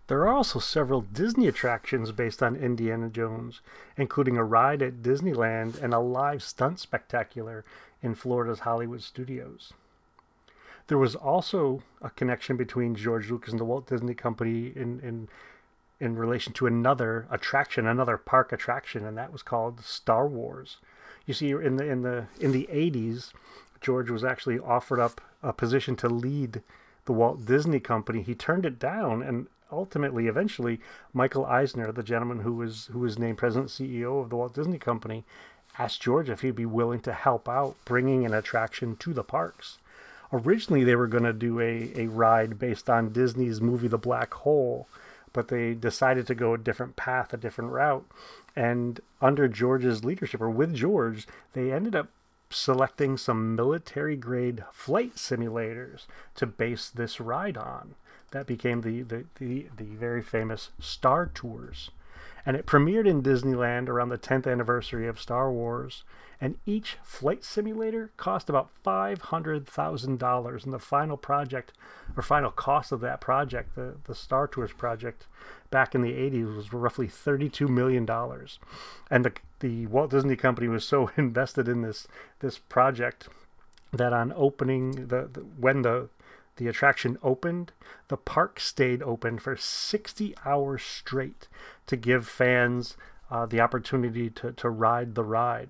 There 0.08 0.22
are 0.22 0.34
also 0.34 0.58
several 0.58 1.02
Disney 1.02 1.48
attractions 1.48 2.12
based 2.12 2.42
on 2.42 2.56
Indiana 2.56 3.10
Jones, 3.10 3.62
including 3.96 4.38
a 4.38 4.44
ride 4.44 4.82
at 4.82 5.04
Disneyland 5.04 5.80
and 5.80 5.94
a 5.94 6.00
live 6.00 6.42
stunt 6.42 6.80
spectacular 6.80 7.64
in 8.02 8.16
Florida's 8.16 8.62
Hollywood 8.62 9.04
Studios. 9.04 9.72
There 10.88 10.98
was 10.98 11.16
also 11.16 11.84
a 12.02 12.10
connection 12.10 12.58
between 12.58 12.96
George 12.96 13.30
Lucas 13.30 13.52
and 13.52 13.60
the 13.60 13.66
Walt 13.66 13.86
Disney 13.86 14.16
Company 14.16 14.74
in 14.76 15.00
in 15.02 15.28
in 16.00 16.16
relation 16.16 16.54
to 16.54 16.66
another 16.66 17.28
attraction, 17.30 17.86
another 17.86 18.18
park 18.18 18.52
attraction, 18.52 19.06
and 19.06 19.16
that 19.16 19.32
was 19.32 19.44
called 19.44 19.82
Star 19.82 20.26
Wars. 20.26 20.78
You 21.30 21.36
see, 21.36 21.52
in 21.52 21.76
the 21.76 21.86
in 21.86 22.02
the 22.02 22.26
in 22.40 22.54
the 22.54 22.68
'80s, 22.72 23.34
George 23.82 24.10
was 24.10 24.24
actually 24.24 24.58
offered 24.58 25.00
up 25.00 25.22
a 25.44 25.54
position 25.54 25.96
to 25.98 26.10
lead 26.10 26.64
the 27.06 27.14
Walt 27.14 27.46
Disney 27.46 27.80
Company. 27.80 28.24
He 28.24 28.34
turned 28.34 28.66
it 28.66 28.80
down, 28.80 29.22
and 29.22 29.46
ultimately, 29.72 30.26
eventually, 30.26 30.80
Michael 31.14 31.46
Eisner, 31.46 31.92
the 31.92 32.02
gentleman 32.02 32.40
who 32.40 32.54
was 32.54 32.88
who 32.88 32.98
was 32.98 33.20
named 33.20 33.38
president 33.38 33.70
CEO 33.70 34.24
of 34.24 34.32
the 34.32 34.38
Walt 34.38 34.56
Disney 34.56 34.80
Company, 34.80 35.24
asked 35.78 36.02
George 36.02 36.32
if 36.32 36.42
he'd 36.42 36.56
be 36.56 36.66
willing 36.66 37.02
to 37.02 37.14
help 37.14 37.48
out 37.48 37.76
bringing 37.86 38.26
an 38.26 38.34
attraction 38.34 38.96
to 38.96 39.14
the 39.14 39.24
parks 39.24 39.78
originally 40.32 40.84
they 40.84 40.96
were 40.96 41.08
going 41.08 41.24
to 41.24 41.34
do 41.34 41.60
a, 41.60 41.92
a 41.96 42.08
ride 42.08 42.60
based 42.60 42.90
on 42.90 43.12
Disney's 43.12 43.62
movie 43.62 43.88
The 43.88 43.98
Black 43.98 44.34
Hole, 44.34 44.88
but 45.34 45.48
they 45.48 45.74
decided 45.74 46.28
to 46.28 46.36
go 46.36 46.54
a 46.54 46.58
different 46.58 46.96
path, 46.96 47.34
a 47.34 47.38
different 47.38 47.72
route. 47.72 48.06
And 48.56 49.00
under 49.22 49.48
George's 49.48 50.04
leadership, 50.04 50.42
or 50.42 50.50
with 50.50 50.74
George, 50.74 51.28
they 51.54 51.72
ended 51.72 51.96
up 51.96 52.10
selecting 52.50 53.16
some 53.18 53.56
military 53.56 54.16
grade 54.16 54.64
flight 54.72 55.16
simulators 55.16 56.08
to 56.36 56.46
base 56.48 56.90
this 56.90 57.20
ride 57.20 57.58
on. 57.58 57.96
That 58.32 58.48
became 58.48 58.82
the, 58.82 59.02
the, 59.02 59.26
the, 59.40 59.68
the 59.76 59.96
very 59.96 60.22
famous 60.22 60.70
Star 60.80 61.28
Tours. 61.34 61.92
And 62.50 62.58
it 62.58 62.66
premiered 62.66 63.06
in 63.06 63.22
Disneyland 63.22 63.90
around 63.90 64.10
the 64.10 64.18
10th 64.18 64.52
anniversary 64.52 65.08
of 65.08 65.22
Star 65.22 65.52
Wars 65.52 66.04
and 66.42 66.58
each 66.66 66.98
flight 67.04 67.44
simulator 67.44 68.10
cost 68.18 68.50
about 68.50 68.72
$500,000. 68.84 70.64
And 70.64 70.74
the 70.74 70.80
final 70.80 71.16
project, 71.16 71.74
or 72.18 72.24
final 72.24 72.50
cost 72.50 72.92
of 72.92 73.02
that 73.02 73.22
project, 73.22 73.76
the, 73.76 73.98
the 74.06 74.16
Star 74.16 74.48
Tours 74.48 74.72
project 74.72 75.28
back 75.70 75.94
in 75.94 76.02
the 76.02 76.14
80s, 76.14 76.56
was 76.56 76.74
roughly 76.74 77.08
$32 77.08 77.70
million. 77.70 78.10
And 79.12 79.26
the, 79.26 79.34
the 79.60 79.86
Walt 79.86 80.10
Disney 80.10 80.36
Company 80.36 80.68
was 80.68 80.84
so 80.84 81.12
invested 81.18 81.68
in 81.68 81.84
this, 81.84 82.08
this 82.40 82.58
project 82.58 83.30
that 83.94 84.12
on 84.12 84.34
opening, 84.36 85.06
the, 85.10 85.30
the 85.32 85.42
when 85.42 85.84
the 85.84 86.10
the 86.60 86.68
attraction 86.68 87.18
opened, 87.24 87.72
the 88.10 88.18
park 88.18 88.60
stayed 88.60 89.02
open 89.02 89.40
for 89.40 89.56
60 89.56 90.36
hours 90.46 90.84
straight 90.84 91.48
to 91.90 91.98
give 91.98 92.28
fans 92.28 92.98
uh, 93.30 93.46
the 93.46 93.60
opportunity 93.60 94.30
to, 94.30 94.52
to 94.54 94.70
ride 94.70 95.16
the 95.16 95.24
ride 95.24 95.70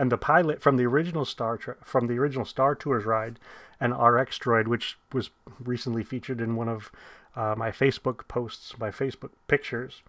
and 0.00 0.10
the 0.10 0.16
pilot 0.16 0.62
from 0.62 0.78
the 0.78 0.86
original 0.86 1.26
Star 1.26 1.58
from 1.84 2.06
the 2.06 2.18
original 2.18 2.46
Star 2.46 2.74
Tours 2.74 3.04
ride, 3.04 3.38
an 3.80 3.92
RX 3.92 4.38
droid, 4.38 4.66
which 4.66 4.96
was 5.12 5.28
recently 5.62 6.02
featured 6.02 6.40
in 6.40 6.56
one 6.56 6.70
of 6.70 6.90
uh, 7.36 7.54
my 7.54 7.70
Facebook 7.70 8.26
posts, 8.26 8.78
my 8.78 8.90
Facebook 8.90 9.32
pictures. 9.46 10.00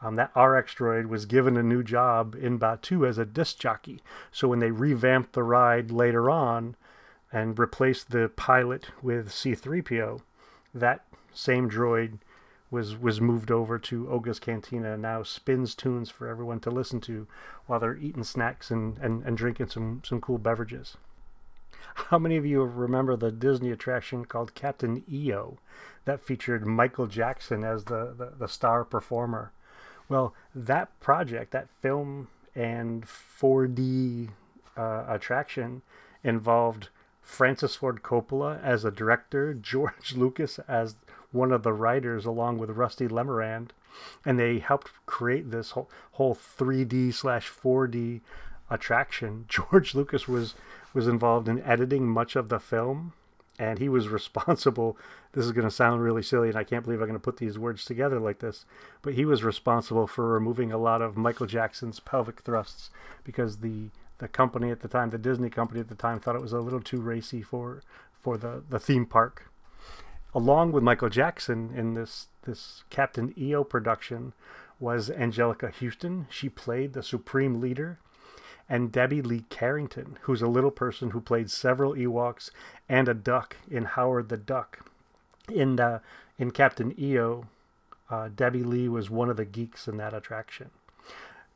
Um, 0.00 0.14
that 0.14 0.30
RX 0.36 0.76
droid 0.76 1.06
was 1.06 1.26
given 1.26 1.56
a 1.56 1.62
new 1.62 1.82
job 1.82 2.36
in 2.40 2.56
Batuu 2.56 3.06
as 3.06 3.18
a 3.18 3.24
disc 3.24 3.58
jockey. 3.58 4.00
So 4.30 4.46
when 4.46 4.60
they 4.60 4.70
revamped 4.70 5.32
the 5.32 5.42
ride 5.42 5.90
later 5.90 6.30
on 6.30 6.76
and 7.32 7.58
replaced 7.58 8.12
the 8.12 8.30
pilot 8.36 8.90
with 9.02 9.30
C3PO, 9.30 10.20
that 10.72 11.04
same 11.34 11.68
droid 11.68 12.18
was 12.72 12.96
was 12.96 13.20
moved 13.20 13.50
over 13.50 13.78
to 13.78 14.10
Oga's 14.10 14.40
Cantina 14.40 14.94
and 14.94 15.02
now 15.02 15.22
spins 15.22 15.74
tunes 15.74 16.08
for 16.08 16.26
everyone 16.26 16.58
to 16.60 16.70
listen 16.70 17.00
to 17.02 17.28
while 17.66 17.78
they're 17.78 17.96
eating 17.96 18.24
snacks 18.24 18.70
and, 18.70 18.98
and, 18.98 19.22
and 19.24 19.36
drinking 19.36 19.68
some, 19.68 20.02
some 20.04 20.20
cool 20.20 20.38
beverages. 20.38 20.96
How 21.94 22.18
many 22.18 22.38
of 22.38 22.46
you 22.46 22.62
remember 22.62 23.14
the 23.14 23.30
Disney 23.30 23.70
attraction 23.70 24.24
called 24.24 24.54
Captain 24.54 25.04
EO 25.10 25.58
that 26.06 26.24
featured 26.24 26.66
Michael 26.66 27.06
Jackson 27.06 27.62
as 27.62 27.84
the, 27.84 28.14
the, 28.16 28.32
the 28.38 28.48
star 28.48 28.84
performer? 28.84 29.52
Well, 30.08 30.34
that 30.54 30.98
project, 31.00 31.52
that 31.52 31.68
film 31.82 32.28
and 32.54 33.04
4D 33.04 34.30
uh, 34.76 35.04
attraction 35.06 35.82
involved 36.24 36.88
Francis 37.20 37.76
Ford 37.76 38.02
Coppola 38.02 38.62
as 38.62 38.84
a 38.84 38.90
director, 38.90 39.52
George 39.60 40.14
Lucas 40.16 40.58
as 40.66 40.96
one 41.32 41.52
of 41.52 41.62
the 41.62 41.72
writers 41.72 42.24
along 42.24 42.58
with 42.58 42.70
Rusty 42.70 43.08
Lemorande, 43.08 43.70
and 44.24 44.38
they 44.38 44.58
helped 44.58 44.90
create 45.06 45.50
this 45.50 45.72
whole, 45.72 45.90
whole 46.12 46.34
3D 46.34 47.12
slash 47.12 47.50
4D 47.50 48.20
attraction. 48.70 49.46
George 49.48 49.94
Lucas 49.94 50.28
was 50.28 50.54
was 50.94 51.08
involved 51.08 51.48
in 51.48 51.62
editing 51.62 52.06
much 52.06 52.36
of 52.36 52.50
the 52.50 52.60
film, 52.60 53.14
and 53.58 53.78
he 53.78 53.88
was 53.88 54.08
responsible. 54.20 54.96
This 55.32 55.46
is 55.46 55.52
going 55.52 55.66
to 55.66 55.70
sound 55.70 56.02
really 56.02 56.22
silly, 56.22 56.48
and 56.48 56.58
I 56.58 56.64
can't 56.64 56.84
believe 56.84 57.00
I'm 57.00 57.08
going 57.08 57.18
to 57.18 57.24
put 57.24 57.38
these 57.38 57.58
words 57.58 57.86
together 57.86 58.20
like 58.20 58.40
this, 58.40 58.66
but 59.00 59.14
he 59.14 59.24
was 59.24 59.42
responsible 59.42 60.06
for 60.06 60.28
removing 60.28 60.70
a 60.70 60.78
lot 60.78 61.00
of 61.00 61.16
Michael 61.16 61.46
Jackson's 61.46 62.00
pelvic 62.00 62.40
thrusts 62.42 62.90
because 63.24 63.58
the 63.58 63.88
the 64.18 64.28
company 64.28 64.70
at 64.70 64.80
the 64.80 64.88
time, 64.88 65.10
the 65.10 65.18
Disney 65.18 65.50
company 65.50 65.80
at 65.80 65.88
the 65.88 65.96
time, 65.96 66.20
thought 66.20 66.36
it 66.36 66.42
was 66.42 66.52
a 66.52 66.60
little 66.60 66.80
too 66.80 67.00
racy 67.00 67.42
for 67.42 67.82
for 68.12 68.36
the 68.36 68.62
the 68.68 68.78
theme 68.78 69.06
park 69.06 69.51
along 70.34 70.72
with 70.72 70.82
Michael 70.82 71.08
Jackson 71.08 71.72
in 71.74 71.94
this 71.94 72.28
this 72.44 72.84
Captain 72.90 73.32
EO 73.38 73.64
production 73.64 74.32
was 74.80 75.10
Anjelica 75.10 75.72
Huston. 75.72 76.26
She 76.28 76.48
played 76.48 76.92
the 76.92 77.02
Supreme 77.02 77.60
Leader. 77.60 77.98
And 78.68 78.90
Debbie 78.90 79.22
Lee 79.22 79.44
Carrington, 79.50 80.18
who's 80.22 80.40
a 80.40 80.46
little 80.46 80.70
person 80.70 81.10
who 81.10 81.20
played 81.20 81.50
several 81.50 81.94
Ewoks 81.94 82.50
and 82.88 83.06
a 83.06 83.14
duck 83.14 83.56
in 83.70 83.84
Howard 83.84 84.28
the 84.28 84.36
Duck. 84.36 84.78
In 85.52 85.78
uh, 85.78 85.98
in 86.38 86.52
Captain 86.52 86.94
EO, 86.98 87.46
uh, 88.10 88.28
Debbie 88.34 88.62
Lee 88.62 88.88
was 88.88 89.10
one 89.10 89.28
of 89.28 89.36
the 89.36 89.44
geeks 89.44 89.88
in 89.88 89.96
that 89.98 90.14
attraction. 90.14 90.70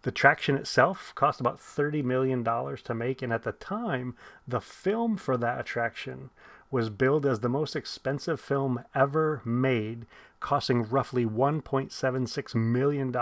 The 0.03 0.11
attraction 0.11 0.57
itself 0.57 1.13
cost 1.15 1.41
about 1.41 1.59
$30 1.59 2.05
million 2.05 2.45
to 2.45 2.95
make, 2.95 3.23
and 3.23 3.33
at 3.33 3.43
the 3.43 3.53
time, 3.53 4.15
the 4.47 4.61
film 4.61 5.17
for 5.17 5.37
that 5.37 5.59
attraction 5.59 6.31
was 6.71 6.91
billed 6.91 7.27
as 7.27 7.41
the 7.41 7.49
most 7.49 7.77
expensive 7.77 8.41
film 8.41 8.85
ever 8.95 9.41
made, 9.45 10.07
costing 10.41 10.83
roughly 10.89 11.25
$1.76 11.25 12.55
million 12.55 13.15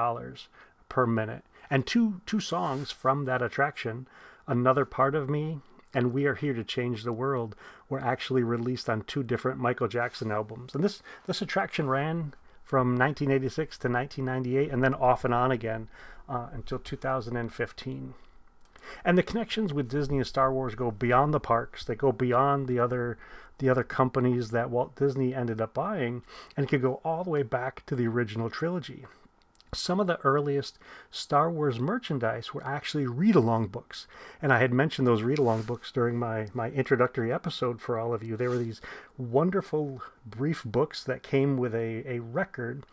per 0.89 1.07
minute. 1.07 1.45
And 1.71 1.87
two, 1.87 2.21
two 2.27 2.41
songs 2.41 2.91
from 2.91 3.25
that 3.25 3.43
attraction, 3.43 4.07
Another 4.47 4.85
Part 4.85 5.15
of 5.15 5.29
Me 5.29 5.59
and 5.93 6.13
We 6.13 6.27
Are 6.27 6.35
Here 6.35 6.55
to 6.55 6.65
Change 6.65 7.05
the 7.05 7.13
World, 7.13 7.57
were 7.89 8.01
actually 8.01 8.43
released 8.43 8.91
on 8.91 9.03
two 9.03 9.23
different 9.23 9.59
Michael 9.61 9.89
Jackson 9.89 10.31
albums. 10.31 10.75
And 10.75 10.83
this, 10.83 11.03
this 11.27 11.41
attraction 11.41 11.89
ran 11.89 12.35
from 12.63 12.97
1986 12.97 13.79
to 13.79 13.89
1998, 13.89 14.73
and 14.73 14.83
then 14.83 14.95
off 14.95 15.25
and 15.25 15.35
on 15.35 15.53
again 15.53 15.89
uh, 16.29 16.49
until 16.53 16.79
2015. 16.79 18.15
And 19.05 19.17
the 19.17 19.23
connections 19.23 19.73
with 19.73 19.89
Disney 19.89 20.19
and 20.19 20.27
Star 20.27 20.53
Wars 20.53 20.75
go 20.75 20.91
beyond 20.91 21.33
the 21.33 21.41
parks. 21.41 21.85
They 21.85 21.95
go 21.95 22.13
beyond 22.13 22.69
the 22.69 22.79
other 22.79 23.19
the 23.59 23.69
other 23.69 23.85
companies 23.85 24.51
that 24.51 24.69
Walt 24.69 24.97
Disney 24.97 25.33
ended 25.33 25.61
up 25.61 25.75
buying, 25.75 26.23
and 26.57 26.65
it 26.65 26.69
could 26.69 26.83
go 26.83 27.01
all 27.05 27.23
the 27.23 27.31
way 27.31 27.45
back 27.45 27.87
to 27.87 27.95
the 27.95 28.09
original 28.09 28.51
trilogy 28.51 29.07
some 29.75 30.01
of 30.01 30.07
the 30.07 30.21
earliest 30.21 30.79
Star 31.11 31.51
Wars 31.51 31.79
merchandise 31.79 32.53
were 32.53 32.65
actually 32.65 33.07
read 33.07 33.35
along 33.35 33.69
books. 33.69 34.07
And 34.41 34.53
I 34.53 34.59
had 34.59 34.73
mentioned 34.73 35.07
those 35.07 35.23
read 35.23 35.39
along 35.39 35.63
books 35.63 35.93
during 35.93 36.19
my, 36.19 36.49
my 36.55 36.71
introductory 36.71 37.33
episode 37.33 37.81
for 37.81 37.99
all 37.99 38.15
of 38.15 38.23
you. 38.23 38.37
They 38.37 38.49
were 38.49 38.59
these 38.59 38.81
wonderful 39.17 40.03
brief 40.27 40.63
books 40.65 41.05
that 41.05 41.23
came 41.23 41.57
with 41.57 41.75
a, 41.75 42.03
a 42.07 42.21
record, 42.21 42.85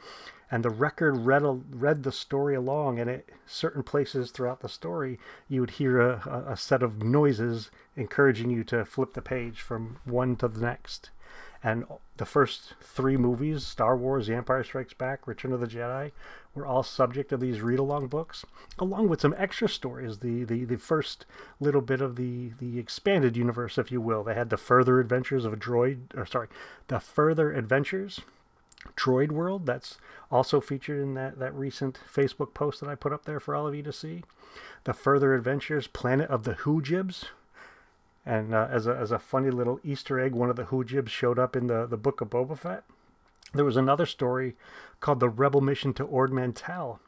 and 0.50 0.65
the 0.65 0.69
record 0.69 1.17
read, 1.17 1.43
read 1.73 2.03
the 2.03 2.11
story 2.11 2.55
along. 2.55 3.00
And 3.00 3.09
at 3.09 3.25
certain 3.45 3.83
places 3.83 4.31
throughout 4.31 4.59
the 4.59 4.69
story, 4.69 5.19
you 5.47 5.61
would 5.61 5.71
hear 5.71 6.01
a, 6.01 6.45
a 6.50 6.57
set 6.57 6.83
of 6.83 7.01
noises 7.03 7.71
encouraging 7.95 8.50
you 8.50 8.63
to 8.65 8.85
flip 8.85 9.13
the 9.13 9.21
page 9.21 9.61
from 9.61 9.97
one 10.05 10.35
to 10.38 10.47
the 10.47 10.59
next. 10.59 11.09
And 11.63 11.85
the 12.17 12.25
first 12.25 12.73
three 12.81 13.17
movies 13.17 13.65
Star 13.65 13.95
Wars, 13.95 14.27
The 14.27 14.35
Empire 14.35 14.63
Strikes 14.63 14.93
Back, 14.93 15.27
Return 15.27 15.53
of 15.53 15.59
the 15.59 15.67
Jedi 15.67 16.11
were 16.53 16.65
all 16.65 16.84
subject 16.84 17.31
of 17.31 17.39
these 17.39 17.62
read 17.62 17.79
along 17.79 18.08
books, 18.08 18.46
along 18.77 19.08
with 19.08 19.22
some 19.22 19.36
extra 19.38 19.70
stories. 19.70 20.20
The, 20.20 20.43
the, 20.43 20.65
the 20.65 20.77
first 20.77 21.25
little 21.60 21.81
bit 21.81 22.01
of 22.01 22.15
the, 22.15 22.51
the 22.60 22.77
expanded 22.77 23.38
universe, 23.38 23.77
if 23.77 23.91
you 23.91 24.01
will. 24.01 24.24
They 24.24 24.34
had 24.34 24.50
the 24.50 24.58
further 24.58 25.00
adventures 25.00 25.46
of 25.46 25.53
a 25.53 25.58
droid, 25.58 26.15
or 26.15 26.25
sorry, 26.25 26.48
the 26.88 27.00
further 27.00 27.51
adventures 27.51 28.20
droid 28.98 29.31
world 29.31 29.67
that's 29.67 30.00
also 30.31 30.60
featured 30.60 31.00
in 31.00 31.13
that, 31.13 31.38
that 31.38 31.53
recent 31.53 32.00
facebook 32.12 32.55
post 32.55 32.79
that 32.79 32.89
i 32.89 32.96
put 32.96 33.13
up 33.13 33.25
there 33.25 33.39
for 33.39 33.53
all 33.53 33.67
of 33.67 33.75
you 33.75 33.84
to 33.84 33.93
see 33.93 34.24
the 34.86 34.93
further 34.93 35.36
adventures 35.36 35.86
planet 35.86 36.27
of 36.31 36.46
the 36.46 36.55
hoojibs 36.55 37.25
and 38.25 38.53
uh, 38.53 38.67
as, 38.70 38.88
a, 38.88 38.96
as 38.96 39.12
a 39.12 39.20
funny 39.20 39.50
little 39.50 39.79
Easter 39.84 40.20
egg, 40.20 40.34
one 40.34 40.50
of 40.50 40.55
the 40.55 40.65
Hoojibs 40.65 41.10
showed 41.10 41.39
up 41.39 41.55
in 41.55 41.67
the, 41.67 41.86
the 41.88 41.98
book 41.98 42.22
of 42.22 42.29
Boba 42.29 42.58
Fett. 42.58 42.84
There 43.53 43.65
was 43.65 43.77
another 43.77 44.05
story 44.05 44.55
called 45.01 45.20
The 45.20 45.29
Rebel 45.29 45.62
Mission 45.62 45.93
to 45.96 46.03
Ord 46.03 46.31
Mantell. 46.31 47.00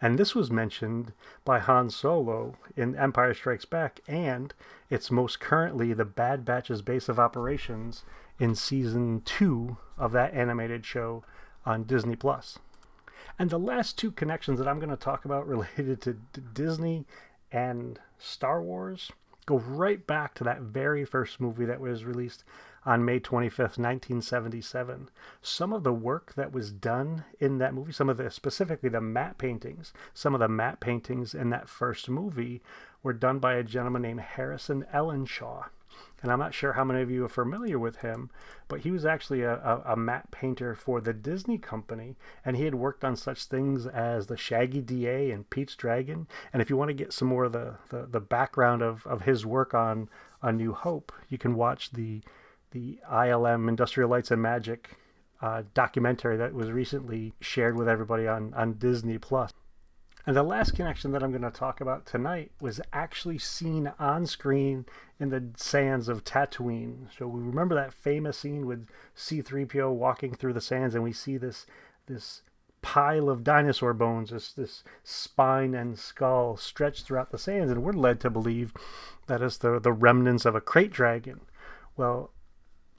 And 0.00 0.18
this 0.18 0.34
was 0.34 0.50
mentioned 0.50 1.12
by 1.44 1.60
Han 1.60 1.88
Solo 1.88 2.56
in 2.76 2.96
Empire 2.96 3.32
Strikes 3.32 3.64
Back, 3.64 4.00
and 4.08 4.52
it's 4.90 5.10
most 5.10 5.40
currently 5.40 5.92
the 5.92 6.04
Bad 6.04 6.44
Batch's 6.44 6.82
base 6.82 7.08
of 7.08 7.20
operations 7.20 8.04
in 8.38 8.54
season 8.54 9.22
two 9.24 9.76
of 9.96 10.12
that 10.12 10.34
animated 10.34 10.84
show 10.84 11.24
on 11.64 11.84
Disney 11.84 12.16
Plus. 12.16 12.58
And 13.38 13.50
the 13.50 13.58
last 13.58 13.96
two 13.96 14.10
connections 14.10 14.58
that 14.58 14.68
I'm 14.68 14.78
going 14.78 14.90
to 14.90 14.96
talk 14.96 15.24
about 15.24 15.46
related 15.48 16.00
to 16.02 16.14
Disney 16.52 17.06
and 17.52 18.00
Star 18.18 18.60
Wars 18.60 19.12
go 19.46 19.58
right 19.58 20.06
back 20.06 20.34
to 20.34 20.44
that 20.44 20.60
very 20.60 21.04
first 21.04 21.40
movie 21.40 21.64
that 21.64 21.80
was 21.80 22.04
released 22.04 22.44
on 22.86 23.04
May 23.04 23.18
25th, 23.20 23.78
1977. 23.78 25.10
Some 25.42 25.72
of 25.72 25.82
the 25.82 25.92
work 25.92 26.34
that 26.34 26.52
was 26.52 26.72
done 26.72 27.24
in 27.40 27.58
that 27.58 27.74
movie, 27.74 27.92
some 27.92 28.08
of 28.08 28.16
the 28.16 28.30
specifically 28.30 28.88
the 28.88 29.00
matte 29.00 29.38
paintings, 29.38 29.92
some 30.12 30.34
of 30.34 30.40
the 30.40 30.48
matte 30.48 30.80
paintings 30.80 31.34
in 31.34 31.50
that 31.50 31.68
first 31.68 32.08
movie 32.08 32.62
were 33.02 33.12
done 33.12 33.38
by 33.38 33.54
a 33.54 33.62
gentleman 33.62 34.02
named 34.02 34.20
Harrison 34.20 34.84
Ellenshaw 34.92 35.66
and 36.24 36.32
I'm 36.32 36.38
not 36.38 36.54
sure 36.54 36.72
how 36.72 36.84
many 36.84 37.02
of 37.02 37.10
you 37.10 37.26
are 37.26 37.28
familiar 37.28 37.78
with 37.78 37.96
him, 37.96 38.30
but 38.66 38.80
he 38.80 38.90
was 38.90 39.04
actually 39.04 39.42
a, 39.42 39.56
a, 39.56 39.92
a, 39.92 39.96
matte 39.96 40.30
painter 40.30 40.74
for 40.74 41.02
the 41.02 41.12
Disney 41.12 41.58
Company, 41.58 42.16
and 42.46 42.56
he 42.56 42.64
had 42.64 42.74
worked 42.74 43.04
on 43.04 43.14
such 43.14 43.44
things 43.44 43.86
as 43.86 44.26
the 44.26 44.36
Shaggy 44.38 44.80
DA 44.80 45.30
and 45.30 45.50
Pete's 45.50 45.76
Dragon. 45.76 46.26
And 46.50 46.62
if 46.62 46.70
you 46.70 46.78
want 46.78 46.88
to 46.88 46.94
get 46.94 47.12
some 47.12 47.28
more 47.28 47.44
of 47.44 47.52
the, 47.52 47.74
the, 47.90 48.06
the 48.06 48.20
background 48.20 48.80
of, 48.80 49.06
of 49.06 49.20
his 49.22 49.44
work 49.44 49.74
on 49.74 50.08
A 50.40 50.50
New 50.50 50.72
Hope, 50.72 51.12
you 51.28 51.36
can 51.36 51.56
watch 51.56 51.90
the 51.90 52.22
the 52.70 52.98
ILM 53.08 53.68
Industrial 53.68 54.08
Lights 54.08 54.30
and 54.30 54.40
Magic 54.40 54.96
uh, 55.42 55.62
documentary 55.74 56.38
that 56.38 56.54
was 56.54 56.72
recently 56.72 57.34
shared 57.38 57.76
with 57.76 57.86
everybody 57.86 58.26
on, 58.26 58.52
on 58.54 58.72
Disney 58.72 59.18
Plus. 59.18 59.52
And 60.26 60.34
the 60.34 60.42
last 60.42 60.74
connection 60.74 61.12
that 61.12 61.22
I'm 61.22 61.32
going 61.32 61.42
to 61.42 61.50
talk 61.50 61.80
about 61.80 62.06
tonight 62.06 62.50
was 62.58 62.80
actually 62.92 63.38
seen 63.38 63.92
on 63.98 64.26
screen 64.26 64.86
in 65.20 65.28
the 65.28 65.50
sands 65.56 66.08
of 66.08 66.24
Tatooine. 66.24 67.08
So 67.16 67.26
we 67.26 67.40
remember 67.40 67.74
that 67.74 67.92
famous 67.92 68.38
scene 68.38 68.66
with 68.66 68.88
C-3PO 69.14 69.92
walking 69.92 70.34
through 70.34 70.54
the 70.54 70.62
sands, 70.62 70.94
and 70.94 71.04
we 71.04 71.12
see 71.12 71.36
this 71.36 71.66
this 72.06 72.42
pile 72.80 73.30
of 73.30 73.44
dinosaur 73.44 73.92
bones, 73.92 74.30
this 74.30 74.52
this 74.52 74.82
spine 75.02 75.74
and 75.74 75.98
skull 75.98 76.56
stretched 76.56 77.06
throughout 77.06 77.30
the 77.30 77.38
sands, 77.38 77.70
and 77.70 77.82
we're 77.82 77.92
led 77.92 78.20
to 78.20 78.30
believe 78.30 78.72
that 79.26 79.42
is 79.42 79.58
the 79.58 79.78
the 79.78 79.92
remnants 79.92 80.46
of 80.46 80.54
a 80.54 80.60
krayt 80.60 80.90
dragon. 80.90 81.42
Well, 81.96 82.30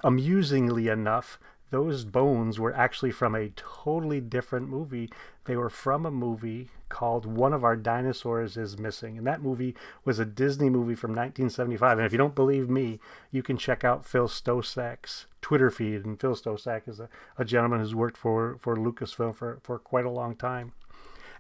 amusingly 0.04 0.90
enough, 0.90 1.40
those 1.72 2.06
bones 2.06 2.60
were 2.60 2.76
actually 2.76 3.12
from 3.12 3.36
a 3.36 3.50
totally 3.56 4.22
different 4.22 4.70
movie. 4.70 5.10
They 5.46 5.56
were 5.56 5.70
from 5.70 6.06
a 6.06 6.12
movie 6.12 6.70
called 6.90 7.26
One 7.26 7.54
of 7.54 7.64
Our 7.64 7.76
Dinosaurs 7.76 8.56
is 8.56 8.78
Missing. 8.78 9.18
And 9.18 9.28
that 9.28 9.42
movie 9.42 9.76
was 10.04 10.20
a 10.20 10.26
Disney 10.26 10.70
movie 10.70 10.96
from 10.96 11.12
1975. 11.12 11.98
And 11.98 12.06
if 12.06 12.12
you 12.12 12.18
don't 12.18 12.36
believe 12.36 12.70
me, 12.70 13.00
you 13.32 13.42
can 13.42 13.58
check 13.58 13.84
out 13.84 14.06
Phil 14.06 14.28
Szostak's 14.28 15.26
Twitter 15.42 15.72
feed. 15.72 16.06
And 16.06 16.20
Phil 16.20 16.36
Szostak 16.36 16.88
is 16.88 17.00
a, 17.00 17.10
a 17.38 17.46
gentleman 17.46 17.80
who's 17.80 17.96
worked 17.96 18.18
for, 18.18 18.58
for 18.60 18.76
Lucasfilm 18.76 19.36
for, 19.36 19.60
for 19.64 19.80
quite 19.80 20.06
a 20.06 20.10
long 20.10 20.36
time. 20.36 20.74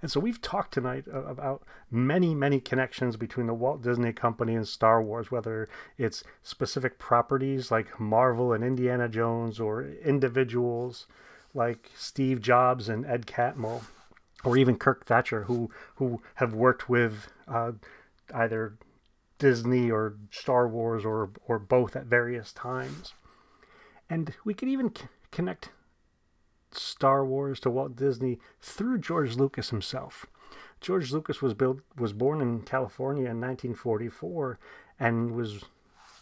And 0.05 0.11
so 0.11 0.19
we've 0.19 0.39
talked 0.39 0.71
tonight 0.71 1.05
about 1.11 1.63
many, 1.89 2.35
many 2.35 2.59
connections 2.59 3.17
between 3.17 3.47
the 3.47 3.55
Walt 3.55 3.81
Disney 3.81 4.13
Company 4.13 4.53
and 4.53 4.67
Star 4.67 5.01
Wars, 5.01 5.31
whether 5.31 5.67
it's 5.97 6.23
specific 6.43 6.99
properties 6.99 7.71
like 7.71 7.99
Marvel 7.99 8.53
and 8.53 8.63
Indiana 8.63 9.09
Jones 9.09 9.59
or 9.59 9.83
individuals 9.83 11.07
like 11.55 11.89
Steve 11.95 12.39
Jobs 12.39 12.87
and 12.87 13.03
Ed 13.03 13.25
Catmull, 13.25 13.81
or 14.43 14.57
even 14.57 14.77
Kirk 14.77 15.07
Thatcher, 15.07 15.45
who, 15.45 15.71
who 15.95 16.21
have 16.35 16.53
worked 16.53 16.87
with 16.87 17.31
uh, 17.47 17.71
either 18.31 18.77
Disney 19.39 19.89
or 19.89 20.17
Star 20.29 20.67
Wars 20.67 21.03
or, 21.03 21.31
or 21.47 21.57
both 21.57 21.95
at 21.95 22.05
various 22.05 22.53
times. 22.53 23.15
And 24.07 24.35
we 24.43 24.53
could 24.53 24.69
even 24.69 24.95
c- 24.95 25.05
connect 25.31 25.71
Star 26.77 27.25
Wars 27.25 27.59
to 27.61 27.69
Walt 27.69 27.95
Disney 27.95 28.39
through 28.61 28.99
George 28.99 29.35
Lucas 29.35 29.69
himself. 29.69 30.25
George 30.81 31.11
Lucas 31.11 31.41
was 31.41 31.53
built 31.53 31.79
was 31.97 32.13
born 32.13 32.41
in 32.41 32.61
California 32.61 33.29
in 33.29 33.41
1944 33.41 34.59
and 34.99 35.31
was 35.31 35.65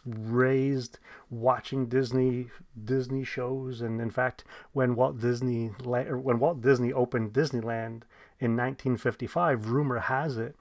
raised 0.05 0.99
watching 1.29 1.85
Disney 1.87 2.49
Disney 2.83 3.23
shows 3.23 3.81
and 3.81 4.01
in 4.01 4.09
fact 4.09 4.43
when 4.73 4.95
Walt 4.95 5.19
Disney 5.19 5.67
when 5.67 6.39
Walt 6.39 6.61
Disney 6.61 6.91
opened 6.91 7.33
Disneyland 7.33 8.03
in 8.39 8.57
1955 8.57 9.67
rumor 9.69 9.99
has 9.99 10.37
it 10.37 10.55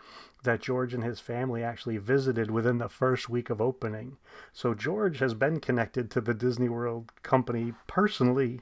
that 0.44 0.60
George 0.60 0.94
and 0.94 1.04
his 1.04 1.20
family 1.20 1.62
actually 1.62 1.98
visited 1.98 2.50
within 2.50 2.78
the 2.78 2.88
first 2.88 3.28
week 3.28 3.50
of 3.50 3.60
opening. 3.60 4.16
So 4.52 4.74
George 4.74 5.18
has 5.20 5.34
been 5.34 5.60
connected 5.60 6.10
to 6.10 6.20
the 6.20 6.34
Disney 6.34 6.68
World 6.68 7.12
company 7.22 7.74
personally 7.86 8.60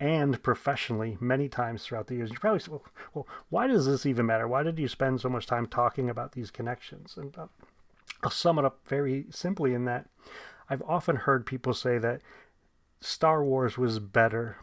and 0.00 0.42
professionally 0.42 1.16
many 1.20 1.48
times 1.48 1.84
throughout 1.84 2.06
the 2.06 2.14
years. 2.14 2.30
You 2.30 2.38
probably 2.38 2.60
say, 2.60 2.70
well, 2.70 2.84
well, 3.14 3.26
why 3.48 3.66
does 3.66 3.86
this 3.86 4.06
even 4.06 4.26
matter? 4.26 4.46
Why 4.46 4.62
did 4.62 4.78
you 4.78 4.88
spend 4.88 5.20
so 5.20 5.28
much 5.28 5.46
time 5.46 5.66
talking 5.66 6.08
about 6.08 6.32
these 6.32 6.50
connections? 6.50 7.16
And 7.16 7.36
uh, 7.36 7.46
I'll 8.22 8.30
sum 8.30 8.58
it 8.58 8.64
up 8.64 8.80
very 8.86 9.26
simply 9.30 9.74
in 9.74 9.84
that 9.86 10.06
I've 10.70 10.82
often 10.82 11.16
heard 11.16 11.46
people 11.46 11.72
say 11.74 11.98
that 11.98 12.20
Star 13.00 13.42
Wars 13.42 13.78
was 13.78 13.98
better 13.98 14.56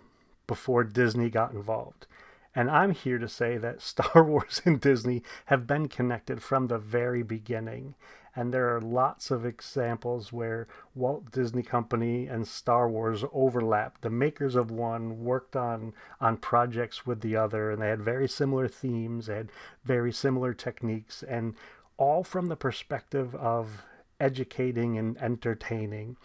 before 0.46 0.84
Disney 0.84 1.30
got 1.30 1.54
involved. 1.54 2.06
And 2.54 2.70
I'm 2.70 2.92
here 2.92 3.18
to 3.18 3.28
say 3.28 3.58
that 3.58 3.82
Star 3.82 4.24
Wars 4.24 4.62
and 4.66 4.80
Disney 4.80 5.24
have 5.46 5.68
been 5.68 5.88
connected 5.88 6.42
from 6.42 6.68
the 6.68 6.78
very 6.78 7.24
beginning. 7.24 7.96
And 8.36 8.54
there 8.54 8.76
are 8.76 8.82
lots 8.82 9.32
of 9.32 9.46
examples 9.46 10.34
where 10.34 10.68
Walt 10.94 11.32
Disney 11.32 11.64
Company 11.64 12.28
and 12.28 12.46
Star 12.46 12.90
Wars 12.90 13.24
overlap. 13.32 14.02
The 14.02 14.10
makers 14.10 14.56
of 14.56 14.72
one 14.72 15.24
worked 15.24 15.56
on, 15.56 15.94
on 16.20 16.38
projects 16.38 17.06
with 17.06 17.22
the 17.22 17.38
other, 17.38 17.72
and 17.72 17.82
they 17.82 17.88
had 17.88 18.02
very 18.02 18.28
similar 18.28 18.68
themes, 18.68 19.28
they 19.28 19.36
had 19.36 19.52
very 19.86 20.12
similar 20.12 20.54
techniques, 20.54 21.24
and 21.24 21.56
all 21.98 22.24
from 22.26 22.48
the 22.48 22.58
perspective 22.58 23.34
of 23.36 23.84
educating 24.20 24.98
and 24.98 25.18
entertaining. 25.22 26.18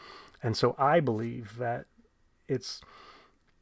And 0.42 0.56
so 0.56 0.74
I 0.78 1.00
believe 1.00 1.58
that 1.58 1.86
it's 2.48 2.80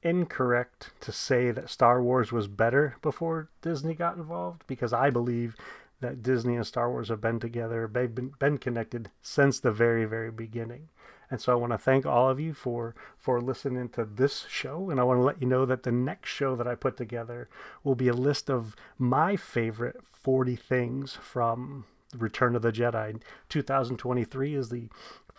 incorrect 0.03 0.91
to 1.01 1.13
say 1.13 1.51
that 1.51 1.69
Star 1.69 2.03
Wars 2.03 2.33
was 2.33 2.47
better 2.47 2.97
before 3.03 3.49
Disney 3.63 3.95
got 3.95 4.17
involved 4.17 4.63
because 4.67 4.93
I 4.93 5.11
believe 5.11 5.57
that 6.01 6.23
Disney 6.23 6.57
and 6.57 6.67
Star 6.67 6.91
Wars 6.91 7.09
have 7.09 7.21
been 7.21 7.41
together, 7.41 7.91
they've 7.93 8.15
been, 8.15 8.33
been 8.39 8.59
connected 8.59 9.11
since 9.21 9.59
the 9.59 9.73
very, 9.73 10.05
very 10.05 10.31
beginning. 10.31 10.89
And 11.31 11.41
so 11.41 11.53
I 11.53 11.57
want 11.57 11.73
to 11.73 11.79
thank 11.79 12.07
all 12.07 12.31
of 12.31 12.41
you 12.41 12.55
for 12.55 12.95
for 13.19 13.41
listening 13.41 13.91
to 13.91 14.05
this 14.05 14.47
show 14.49 14.89
and 14.91 14.99
I 14.99 15.03
want 15.03 15.19
to 15.19 15.25
let 15.25 15.43
you 15.43 15.47
know 15.47 15.67
that 15.67 15.83
the 15.83 15.93
next 15.93 16.31
show 16.31 16.57
that 16.57 16.67
I 16.67 16.75
put 16.75 16.97
together 16.97 17.49
will 17.85 17.95
be 17.95 18.09
a 18.09 18.15
list 18.15 18.49
of 18.49 18.75
my 18.97 19.37
favorite 19.37 20.01
40 20.05 20.57
things 20.57 21.19
from 21.21 21.85
Return 22.17 22.57
of 22.57 22.63
the 22.63 22.73
Jedi. 22.73 23.21
2023 23.51 24.55
is 24.55 24.71
the 24.71 24.89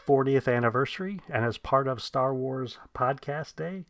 40th 0.08 0.54
anniversary 0.54 1.22
and 1.30 1.44
as 1.44 1.58
part 1.58 1.88
of 1.88 2.02
Star 2.02 2.34
Wars 2.34 2.78
Podcast 2.96 3.56
Day, 3.56 3.86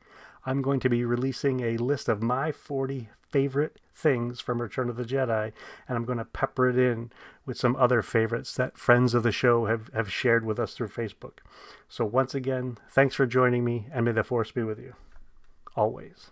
I'm 0.46 0.62
going 0.62 0.80
to 0.82 0.90
be 0.90 1.04
releasing 1.06 1.62
a 1.62 1.78
list 1.78 2.10
of 2.10 2.22
my 2.22 2.52
40 2.52 3.10
favorite 3.30 3.80
things 3.94 4.40
from 4.40 4.62
Return 4.62 4.90
of 4.90 4.96
the 4.96 5.04
Jedi, 5.04 5.52
and 5.88 5.98
I'm 5.98 6.06
going 6.06 6.18
to 6.18 6.26
pepper 6.26 6.70
it 6.70 6.78
in 6.78 7.12
with 7.46 7.58
some 7.58 7.76
other 7.76 8.02
favorites 8.02 8.56
that 8.56 8.78
friends 8.78 9.14
of 9.14 9.24
the 9.24 9.32
show 9.32 9.66
have, 9.66 9.90
have 9.94 10.12
shared 10.12 10.46
with 10.46 10.60
us 10.60 10.74
through 10.74 10.90
Facebook. 10.90 11.40
So, 11.88 12.06
once 12.06 12.34
again, 12.34 12.78
thanks 12.90 13.16
for 13.16 13.26
joining 13.26 13.64
me, 13.64 13.88
and 13.92 14.06
may 14.06 14.12
the 14.12 14.24
Force 14.24 14.52
be 14.52 14.64
with 14.64 14.80
you. 14.80 14.96
Always. 15.76 16.32